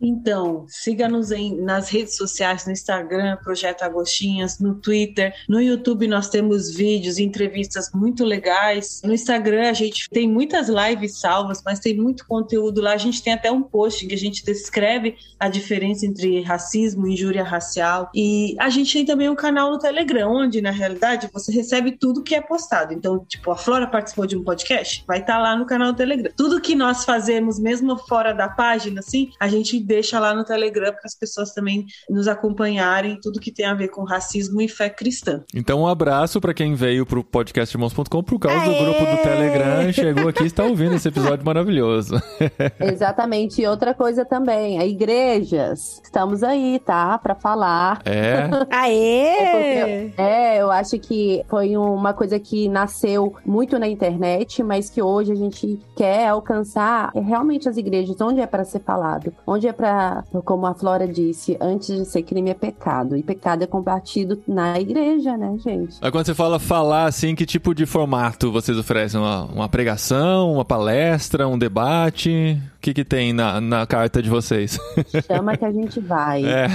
[0.01, 1.29] então, siga-nos
[1.61, 7.91] nas redes sociais, no Instagram, Projeto Agostinhas, no Twitter, no YouTube nós temos vídeos, entrevistas
[7.93, 9.03] muito legais.
[9.05, 12.95] No Instagram a gente tem muitas lives salvas, mas tem muito conteúdo lá.
[12.95, 17.13] A gente tem até um post que a gente descreve a diferença entre racismo e
[17.13, 18.11] injúria racial.
[18.15, 22.23] E a gente tem também um canal no Telegram, onde na realidade você recebe tudo
[22.23, 22.95] que é postado.
[22.95, 25.97] Então, tipo, a Flora participou de um podcast, vai estar tá lá no canal do
[25.97, 26.33] Telegram.
[26.35, 30.45] Tudo que nós fazemos, mesmo mesmo fora da página, assim, a gente deixa lá no
[30.45, 34.69] Telegram para as pessoas também nos acompanharem tudo que tem a ver com racismo e
[34.69, 35.43] fé cristã.
[35.55, 38.79] Então, um abraço para quem veio pro podcastirmãos.com por causa Aê!
[38.79, 42.15] do grupo do Telegram, chegou aqui e está ouvindo esse episódio maravilhoso.
[42.81, 43.61] Exatamente.
[43.61, 47.19] E outra coisa também, a igrejas, estamos aí, tá?
[47.19, 48.01] Para falar.
[48.05, 48.49] É.
[48.71, 48.93] Aê!
[48.93, 54.89] É, porque, é, eu acho que foi uma coisa que nasceu muito na internet, mas
[54.89, 59.67] que hoje a gente quer alcançar realmente as igrejas, onde é para ser falado, onde
[59.67, 63.67] é para, como a Flora disse, antes de ser crime é pecado, e pecado é
[63.67, 65.97] combatido na igreja, né, gente?
[66.01, 69.19] Aí quando você fala falar, assim, que tipo de formato vocês oferecem?
[69.19, 72.59] Uma, uma pregação, uma palestra, um debate?
[72.77, 74.79] O que, que tem na, na carta de vocês?
[75.27, 76.45] Chama que a gente vai.
[76.45, 76.67] É.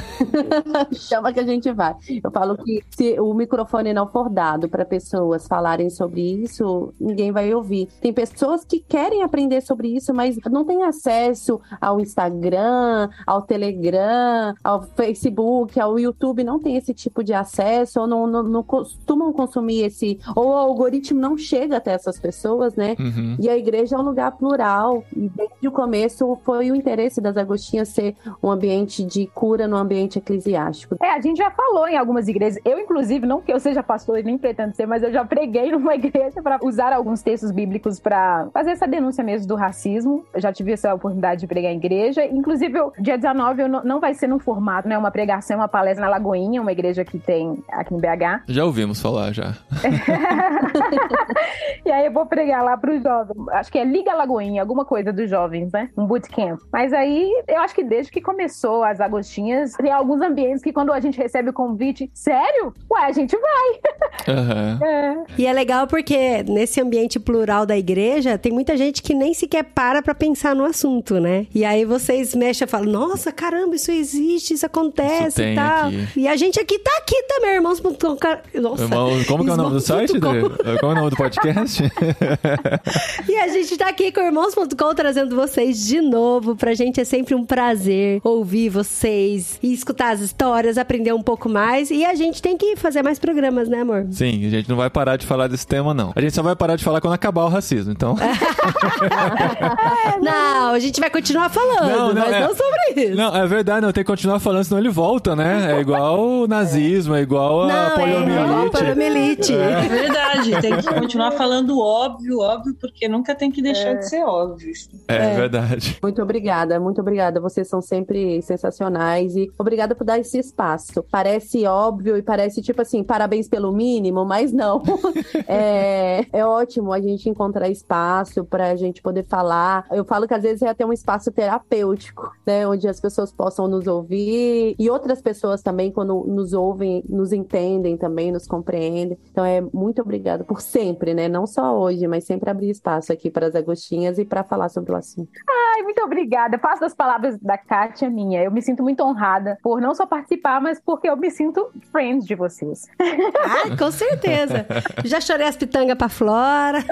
[0.95, 1.95] Chama que a gente vai.
[2.24, 7.32] Eu falo que se o microfone não for dado para pessoas falarem sobre isso, ninguém
[7.32, 7.89] vai ouvir.
[8.02, 14.53] Tem pessoas que querem aprender sobre isso, mas não tem acesso ao Instagram, ao Telegram,
[14.63, 19.31] ao Facebook, ao YouTube, não tem esse tipo de acesso, ou não, não, não costumam
[19.33, 22.95] consumir esse, ou o algoritmo não chega até essas pessoas, né?
[22.99, 23.38] Uhum.
[23.39, 27.38] E a igreja é um lugar plural, e desde o começo foi o interesse das
[27.38, 30.97] Agostinhas ser um ambiente de cura no ambiente eclesiástico.
[31.01, 34.19] É, a gente já falou em algumas igrejas, eu inclusive, não que eu seja pastor
[34.19, 37.99] e nem pretendo ser, mas eu já preguei numa igreja para usar alguns textos bíblicos
[37.99, 40.25] para fazer essa denúncia mesmo do racismo.
[40.33, 42.25] Eu já tive essa oportunidade de pregar em igreja.
[42.25, 44.97] Inclusive, eu, dia 19 eu não, não vai ser no formato, né?
[44.97, 48.43] Uma pregação, uma palestra na Lagoinha, uma igreja que tem aqui em BH.
[48.47, 49.53] Já ouvimos falar, já.
[51.86, 53.47] e aí eu vou pregar lá para os jovens.
[53.49, 55.89] Acho que é Liga Lagoinha, alguma coisa dos jovens, né?
[55.97, 56.59] Um bootcamp.
[56.71, 60.91] Mas aí, eu acho que desde que começou as Agostinhas, tem alguns ambientes que quando
[60.91, 62.73] a gente recebe o convite, sério?
[62.91, 63.97] Ué, a gente vai.
[64.28, 64.86] Uhum.
[64.86, 65.23] É.
[65.38, 69.63] E é legal porque nesse ambiente plural da igreja, tem muita gente que nem sequer
[69.63, 71.47] para pra pensar no assunto, né?
[71.53, 75.88] E aí vocês mexem e falam, nossa, caramba, isso existe, isso acontece isso e tal.
[75.88, 76.07] Aqui.
[76.15, 78.18] E a gente aqui tá aqui também, irmãos.com.
[78.61, 78.84] Nossa.
[78.84, 80.20] Irmão, como que é o nome do site?
[80.20, 81.84] Como é o nome do podcast?
[83.28, 86.55] e a gente tá aqui com irmãos.com trazendo vocês de novo.
[86.55, 91.49] Pra gente é sempre um prazer ouvir vocês e escutar as histórias, aprender um pouco
[91.49, 91.91] mais.
[91.91, 94.07] E a gente tem que fazer mais programas, né, amor?
[94.11, 96.11] Sim, a gente não vai parar de falar desse tema, não.
[96.15, 98.15] A gente só vai parar de falar quando acabar o racismo, então.
[100.22, 102.41] não, a gente vai continuar falando, não, não, mas é...
[102.41, 103.16] não sobre isso.
[103.16, 105.76] Não, é verdade, não, tem que continuar falando, senão ele volta, né?
[105.76, 108.38] É igual o nazismo, é igual a não, poliomielite.
[108.38, 109.54] É igual a poliomielite.
[109.54, 109.72] É.
[109.72, 113.95] é verdade, tem que continuar falando óbvio, óbvio, porque nunca tem que deixar é.
[113.95, 114.72] de ser óbvio.
[115.08, 115.98] É, é, verdade.
[116.02, 117.39] Muito obrigada, muito obrigada.
[117.39, 121.04] Vocês são sempre sensacionais e obrigada por dar esse espaço.
[121.12, 124.84] Parece óbvio e parece tipo assim, parabéns pelo mínimo, mas não.
[125.48, 129.86] é, é ótimo a gente encontrar espaço para a gente poder falar.
[129.91, 132.67] Eu falo que às vezes é até um espaço terapêutico, né?
[132.67, 137.97] Onde as pessoas possam nos ouvir e outras pessoas também, quando nos ouvem, nos entendem
[137.97, 139.17] também, nos compreendem.
[139.31, 141.27] Então é muito obrigada por sempre, né?
[141.27, 144.91] Não só hoje, mas sempre abrir espaço aqui para as Agostinhas e para falar sobre
[144.91, 145.31] o assunto.
[145.78, 146.57] Ai, muito obrigada.
[146.57, 148.41] Faço das palavras da Kátia minha.
[148.41, 152.25] Eu me sinto muito honrada por não só participar, mas porque eu me sinto friend
[152.25, 152.88] de vocês.
[152.99, 154.65] Ah, com certeza.
[155.05, 156.84] Já chorei as pitangas pra Flora.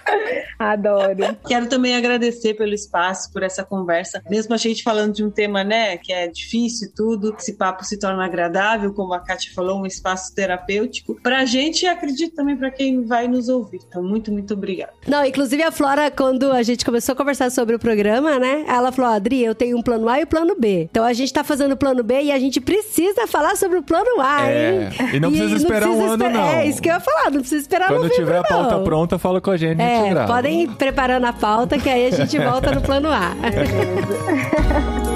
[0.58, 1.36] Adoro.
[1.46, 4.22] Quero também agradecer pelo espaço, por essa conversa.
[4.30, 7.84] Mesmo a gente falando de um tema, né, que é difícil e tudo, esse papo
[7.84, 11.14] se torna agradável, como a Kátia falou, um espaço terapêutico.
[11.22, 13.80] Pra gente e acredito também para quem vai nos ouvir.
[13.86, 14.92] Então, muito, muito obrigada.
[15.06, 18.92] Não, inclusive a Flora, quando a gente começou a conversar sobre o programa, né, ela
[18.92, 20.88] falou: Adri, eu tenho um plano A e o um plano B.
[20.90, 23.82] Então a gente tá fazendo o plano B e a gente precisa falar sobre o
[23.82, 24.88] plano A, é, hein?
[25.14, 26.48] E não precisa e esperar não precisa um ano, não.
[26.48, 28.84] É isso que eu ia falar, não precisa esperar Quando tiver a pauta não.
[28.84, 29.80] pronta, fala com a gente.
[29.80, 33.08] É, a gente podem ir preparando a pauta que aí a gente volta no plano
[33.10, 33.34] A.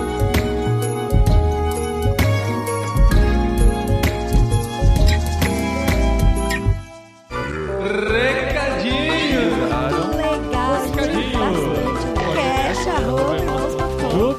[7.85, 8.54] Recadinhos!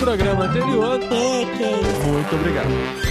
[0.06, 0.99] Programa anterior.
[1.01, 2.08] É, que é isso.
[2.08, 3.05] Muito obrigado.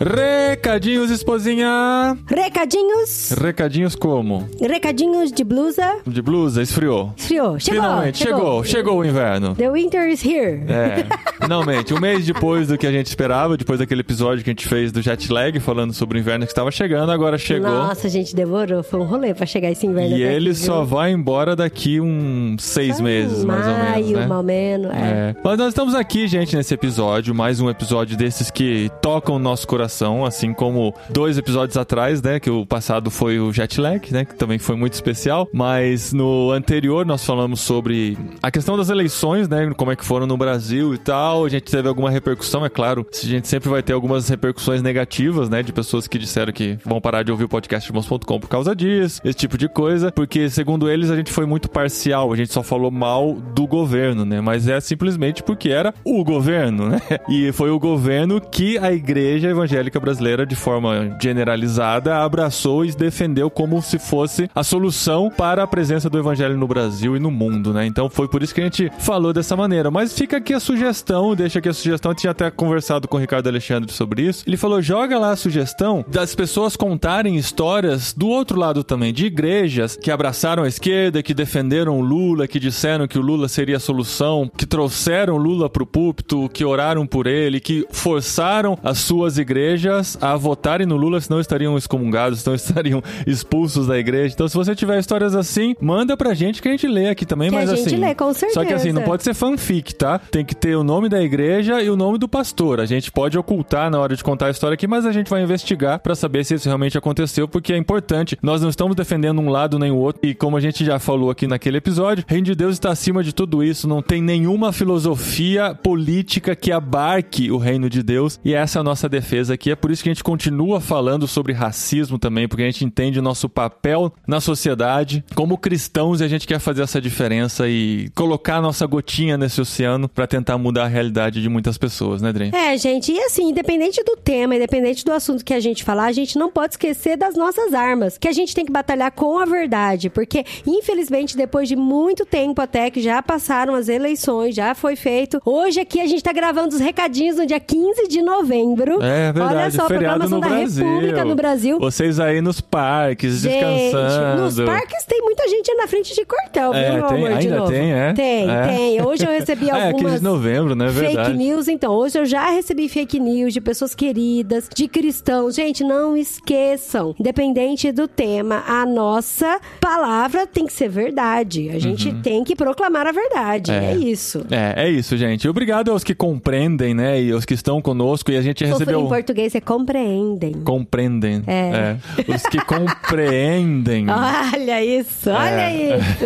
[0.00, 2.16] Recadinhos, esposinha!
[2.24, 3.32] Recadinhos!
[3.32, 4.48] Recadinhos como?
[4.60, 5.96] Recadinhos de blusa.
[6.06, 7.12] De blusa, esfriou.
[7.16, 7.82] Esfriou, chegou!
[7.82, 9.56] Finalmente, chegou, chegou, chegou o inverno.
[9.56, 10.62] The winter is here.
[10.68, 11.04] É,
[11.42, 11.92] finalmente.
[11.92, 14.92] Um mês depois do que a gente esperava, depois daquele episódio que a gente fez
[14.92, 17.68] do jet lag, falando sobre o inverno que estava chegando, agora chegou.
[17.68, 18.84] Nossa, gente, demorou.
[18.84, 20.16] Foi um rolê pra chegar esse inverno.
[20.16, 23.90] E ele aqui, só vai embora daqui uns seis meses, mais ou menos.
[23.90, 24.36] Maio, né?
[24.36, 24.90] ou menos.
[24.92, 24.96] É.
[24.96, 25.36] é.
[25.42, 29.66] Mas nós estamos aqui, gente, nesse episódio, mais um episódio desses que tocam o nosso
[29.66, 29.87] coração
[30.24, 34.34] assim como dois episódios atrás, né, que o passado foi o jet lag, né, que
[34.34, 39.70] também foi muito especial, mas no anterior nós falamos sobre a questão das eleições, né,
[39.76, 43.06] como é que foram no Brasil e tal, a gente teve alguma repercussão, é claro,
[43.10, 47.00] a gente sempre vai ter algumas repercussões negativas, né, de pessoas que disseram que vão
[47.00, 50.90] parar de ouvir o podcast irmãos.com por causa disso, esse tipo de coisa, porque segundo
[50.90, 54.68] eles a gente foi muito parcial, a gente só falou mal do governo, né, mas
[54.68, 59.77] é simplesmente porque era o governo, né, e foi o governo que a igreja evangélica
[59.78, 65.66] evangélica brasileira, de forma generalizada, abraçou e defendeu como se fosse a solução para a
[65.66, 67.86] presença do evangelho no Brasil e no mundo, né?
[67.86, 69.90] Então foi por isso que a gente falou dessa maneira.
[69.90, 72.10] Mas fica aqui a sugestão, deixa aqui a sugestão.
[72.10, 74.44] Eu tinha até conversado com o Ricardo Alexandre sobre isso.
[74.46, 79.26] Ele falou: joga lá a sugestão das pessoas contarem histórias do outro lado também, de
[79.26, 83.76] igrejas que abraçaram a esquerda, que defenderam o Lula, que disseram que o Lula seria
[83.76, 88.98] a solução, que trouxeram Lula para o púlpito, que oraram por ele, que forçaram as
[88.98, 94.34] suas igrejas igrejas a votarem no Lula, senão estariam excomungados, senão estariam expulsos da igreja.
[94.34, 97.50] Então, se você tiver histórias assim, manda pra gente que a gente lê aqui também,
[97.50, 97.96] que mas a gente assim.
[97.96, 98.54] lê, com certeza.
[98.54, 100.18] Só que assim, não pode ser fanfic, tá?
[100.18, 102.80] Tem que ter o nome da igreja e o nome do pastor.
[102.80, 105.42] A gente pode ocultar na hora de contar a história aqui, mas a gente vai
[105.42, 108.38] investigar para saber se isso realmente aconteceu, porque é importante.
[108.42, 110.20] Nós não estamos defendendo um lado nem o outro.
[110.24, 113.22] E como a gente já falou aqui naquele episódio, o reino de Deus está acima
[113.22, 113.86] de tudo isso.
[113.86, 118.40] Não tem nenhuma filosofia política que abarque o reino de Deus.
[118.44, 119.72] E essa é a nossa defesa aqui.
[119.72, 123.18] É por isso que a gente continua falando sobre racismo também, porque a gente entende
[123.18, 128.08] o nosso papel na sociedade como cristãos e a gente quer fazer essa diferença e
[128.14, 132.32] colocar a nossa gotinha nesse oceano para tentar mudar a realidade de muitas pessoas, né,
[132.32, 132.50] Dren?
[132.52, 136.12] É, gente, e assim, independente do tema, independente do assunto que a gente falar, a
[136.12, 139.44] gente não pode esquecer das nossas armas, que a gente tem que batalhar com a
[139.44, 144.94] verdade, porque infelizmente depois de muito tempo até que já passaram as eleições, já foi
[144.94, 145.40] feito.
[145.44, 149.02] Hoje aqui a gente tá gravando os recadinhos no dia 15 de novembro.
[149.02, 150.84] É verdade, Olha só, a feriado no da Brasil.
[150.86, 151.78] República no Brasil.
[151.78, 154.42] Vocês aí nos parques, Gente, descansando.
[154.42, 157.34] nos parques tem muita gente na frente de quartel, É, viu, meu tem- amor, de
[157.46, 157.70] ainda novo.
[157.72, 158.12] tem, é?
[158.12, 158.62] Tem, É.
[158.68, 159.02] tem.
[159.06, 160.88] Hoje eu recebi é 15 algumas de novembro, né?
[160.88, 161.36] fake Verdade.
[161.36, 161.92] news, então.
[161.94, 165.54] Hoje eu já recebi fake news de pessoas queridas, de cristãos.
[165.54, 171.70] Gente, não esqueçam, independente do tema, a nossa palavra tem que ser verdade.
[171.70, 173.70] A gente tem que proclamar a verdade.
[173.70, 173.76] Uhum.
[173.78, 173.88] É.
[173.92, 174.44] É, isso.
[174.50, 175.48] É, é isso, gente.
[175.48, 177.20] Obrigado aos que compreendem, né?
[177.20, 178.30] E aos que estão conosco.
[178.30, 179.00] E a gente recebeu.
[179.02, 180.52] em português, você compreendem.
[180.64, 181.42] Compreendem.
[181.46, 181.96] É.
[182.26, 182.34] É.
[182.34, 184.06] Os que compreendem.
[184.10, 186.24] Olha isso, olha isso.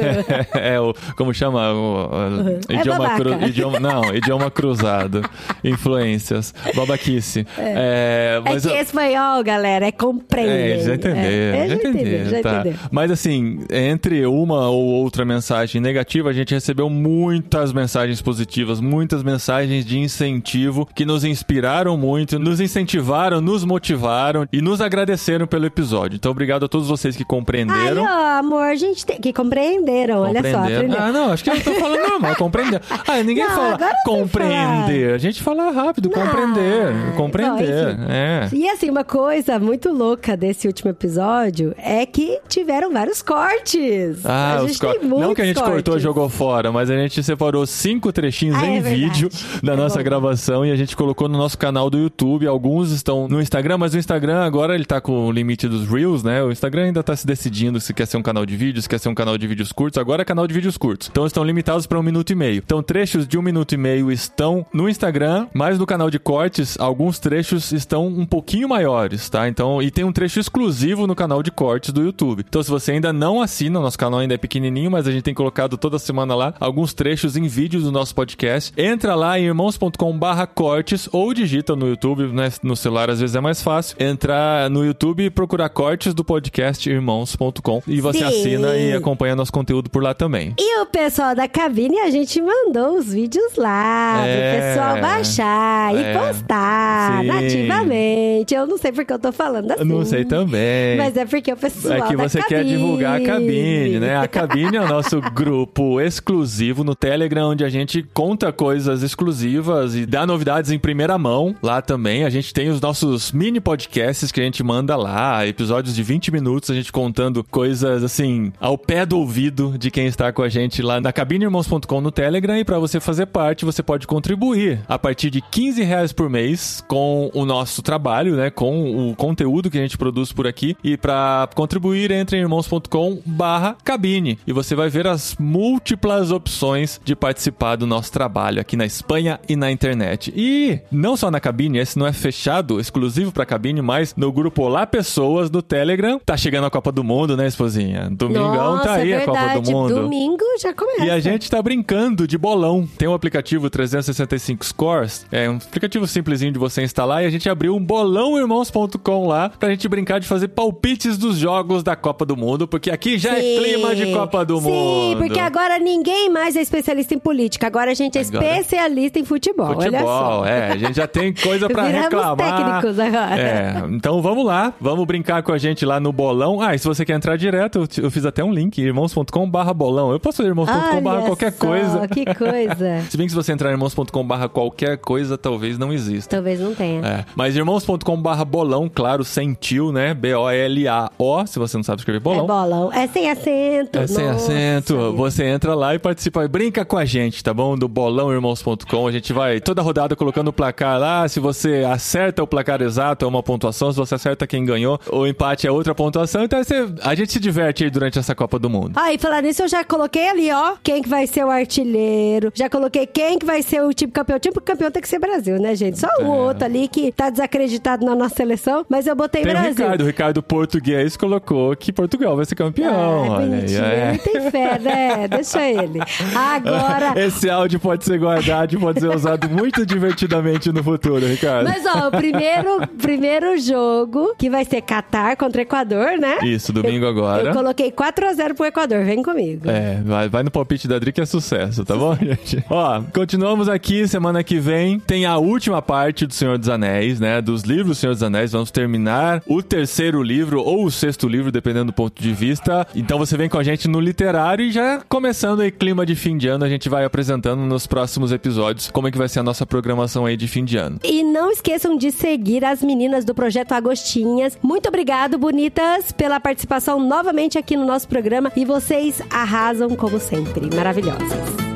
[0.59, 0.94] é o.
[1.16, 1.72] Como chama?
[1.72, 3.47] O, o- É idioma, babaca.
[3.47, 5.22] idioma Não, idioma cruzado.
[5.64, 6.55] Influências.
[6.74, 7.47] Babaquice.
[7.59, 10.72] É, É mas que eu- espanhol, galera, é compreendem.
[10.72, 12.51] É, já entenderam, É, já entenderam, já tá.
[12.60, 12.78] entenderam.
[12.90, 19.22] Mas assim, entre uma ou outra mensagem negativa, a gente recebeu muitas mensagens positivas, muitas
[19.22, 22.91] mensagens de incentivo que nos inspiraram muito, nos incentivaram,
[23.40, 26.16] nos motivaram e nos agradeceram pelo episódio.
[26.16, 28.02] Então, obrigado a todos vocês que Ai, compreenderam.
[28.05, 30.77] ó, amor, a gente tem que compreenderam, olha só, Compreenderam.
[30.77, 30.98] aprendeu.
[31.01, 32.81] Ah, não, acho que eu tô falando normal, compreender.
[33.09, 35.14] Ah, ninguém Não, fala compreender.
[35.14, 37.14] A gente fala rápido, Não, compreender.
[37.16, 37.97] Compreender.
[38.09, 38.48] é.
[38.52, 44.24] E assim, uma coisa muito louca desse último episódio é que tiveram vários cortes.
[44.24, 46.02] Ah, a os gente cor- tem muitos Não que a gente cortou e cortes.
[46.02, 49.28] jogou fora, mas a gente separou cinco trechinhos Ah, em é vídeo
[49.62, 50.05] da É nossa bom.
[50.05, 52.47] gravação e a gente colocou no nosso canal do YouTube.
[52.47, 56.22] Alguns estão no Instagram, mas o Instagram agora ele tá com o limite dos Reels,
[56.22, 56.42] né?
[56.42, 58.98] O Instagram ainda tá se decidindo se quer ser um canal de vídeos, se quer
[58.98, 59.98] ser um canal de vídeos curtos.
[59.98, 61.09] Agora é canal de vídeos curtos.
[61.10, 62.62] Então estão limitados para um minuto e meio.
[62.64, 66.78] Então trechos de um minuto e meio estão no Instagram, mas no canal de cortes,
[66.78, 69.48] alguns trechos estão um pouquinho maiores, tá?
[69.48, 72.44] Então, e tem um trecho exclusivo no canal de cortes do YouTube.
[72.48, 75.34] Então, se você ainda não assina, nosso canal ainda é pequenininho, mas a gente tem
[75.34, 78.72] colocado toda semana lá alguns trechos em vídeos do nosso podcast.
[78.76, 82.50] Entra lá em irmãos.com/cortes ou digita no YouTube, né?
[82.62, 83.96] No celular às vezes é mais fácil.
[84.00, 88.24] Entrar no YouTube e procurar cortes do podcast irmãos.com e você Sim.
[88.24, 90.54] assina e acompanha nosso conteúdo por lá também.
[90.58, 94.52] E o pessoal da cabine, a gente mandou os vídeos lá É.
[94.52, 96.12] pro pessoal baixar e É.
[96.18, 97.26] postar Sim.
[97.26, 98.54] nativamente.
[98.54, 99.84] Eu não sei porque eu tô falando assim.
[99.84, 100.96] Não sei também.
[100.96, 102.76] Mas é porque o pessoal É que você quer cabine.
[102.76, 104.16] divulgar a cabine, né?
[104.16, 109.94] A cabine é o nosso grupo exclusivo no Telegram, onde a gente conta coisas exclusivas
[109.94, 112.24] e dá novidades em primeira mão lá também.
[112.24, 116.30] A gente tem os nossos mini podcasts que a gente manda lá, episódios de 20
[116.30, 120.48] minutos, a gente contando coisas assim, ao pé do ouvido de quem está com a
[120.48, 122.56] gente lá na cabineirmãos.com no Telegram.
[122.56, 126.82] E para você fazer parte, você pode contribuir a partir de 15 reais por mês
[126.86, 128.51] com o nosso trabalho, né?
[128.51, 130.76] Com o conteúdo que a gente produz por aqui.
[130.82, 134.39] E para contribuir, entre em irmãos.com barra cabine.
[134.47, 139.40] E você vai ver as múltiplas opções de participar do nosso trabalho aqui na Espanha
[139.48, 140.32] e na internet.
[140.36, 144.62] E não só na cabine, esse não é fechado, exclusivo pra cabine, mas no grupo
[144.62, 146.20] Olá Pessoas do Telegram.
[146.24, 148.08] Tá chegando a Copa do Mundo, né, esposinha?
[148.10, 149.70] Domingão Nossa, tá aí é a Copa do.
[149.70, 149.94] Mundo.
[150.02, 151.04] Domingo já começa.
[151.04, 152.86] E a gente tá brincando de bolão.
[152.98, 157.48] Tem um aplicativo 365 Scores, é um aplicativo simplesinho de você instalar e a gente
[157.48, 162.36] abriu um bolãoirmãos.com lá pra gente brincar de fazer palpites dos jogos da Copa do
[162.36, 163.56] Mundo, porque aqui já é Sim.
[163.62, 165.18] clima de Copa do Sim, Mundo.
[165.18, 167.66] porque agora ninguém mais é especialista em política.
[167.66, 169.66] Agora a gente é Agora- especialista em futebol.
[169.66, 170.46] Olha Futebol, só.
[170.46, 172.36] é, a gente já tem coisa pra reclamar.
[172.51, 173.40] Técnicos agora.
[173.40, 176.60] É, então vamos lá, vamos brincar com a gente lá no bolão.
[176.60, 179.48] Ah, e se você quer entrar direto, eu te- eu fiz até um link, irmãos.com
[179.51, 180.10] barra bolão.
[180.12, 182.09] Eu posso fazer irmãos.com barra qualquer só, coisa.
[182.09, 183.02] Que coisa.
[183.10, 186.36] Se bem que se você entrar em irmãos.com barra qualquer coisa, talvez não exista.
[186.36, 187.01] Talvez não tenha.
[187.06, 190.14] É, mas irmãos.com barra bolão, claro, sem tio, né?
[190.14, 192.47] B-O-L-A-O, se você não sabe escrever É bolão.
[192.47, 192.93] bolão.
[192.93, 193.98] É sem acento.
[193.98, 195.12] É sem Nossa, acento.
[195.16, 196.47] Você entra lá e participa.
[196.48, 197.77] Brinca com a gente, tá bom?
[197.77, 199.06] Do bolãoirmãos.com.
[199.06, 201.28] A gente vai toda rodada colocando o placar lá.
[201.28, 204.98] Se você acerta acerta o placar exato é uma pontuação, se você acerta quem ganhou,
[205.10, 206.44] o empate é outra pontuação.
[206.44, 208.92] Então você, a gente se diverte aí durante essa Copa do Mundo.
[208.96, 212.50] Ah, e falar nisso, eu já coloquei ali, ó, quem que vai ser o artilheiro.
[212.54, 214.36] Já coloquei quem que vai ser o time campeão.
[214.36, 215.98] O time campeão tem que ser Brasil, né, gente?
[215.98, 216.28] Só o é.
[216.28, 219.70] outro ali que tá desacreditado na nossa seleção, mas eu botei tem Brasil.
[219.70, 223.34] O Ricardo, o Ricardo Português colocou que Portugal vai ser campeão.
[223.34, 224.09] Ah, aí, é.
[224.10, 225.28] Ele tem fé, né?
[225.28, 226.00] Deixa ele.
[226.34, 227.12] Agora.
[227.16, 231.68] Esse áudio pode ser guardado e pode ser usado muito divertidamente no futuro, Ricardo.
[231.68, 236.38] Mas, ó, o primeiro, primeiro jogo, que vai ser Catar contra Equador, né?
[236.44, 237.48] Isso, domingo eu, agora.
[237.48, 239.68] Eu coloquei 4x0 pro Equador, vem comigo.
[239.68, 242.64] É, vai, vai no palpite da Dri que é sucesso, tá bom, gente?
[242.70, 247.40] Ó, continuamos aqui, semana que vem tem a última parte do Senhor dos Anéis, né?
[247.40, 248.52] Dos livros do Senhor dos Anéis.
[248.52, 252.86] Vamos terminar o terceiro livro ou o sexto livro, dependendo do ponto de vista.
[252.94, 256.36] Então você vem com a gente no literário e já começando aí clima de fim
[256.36, 259.42] de ano, a gente vai apresentando nos próximos episódios como é que vai ser a
[259.42, 261.00] nossa programação aí de fim de ano.
[261.02, 264.58] E não esqueçam de seguir as meninas do Projeto Agostinhas.
[264.60, 270.68] Muito obrigado, bonitas, pela participação novamente aqui no nosso programa e vocês arrasam como sempre.
[270.74, 271.71] Maravilhosas.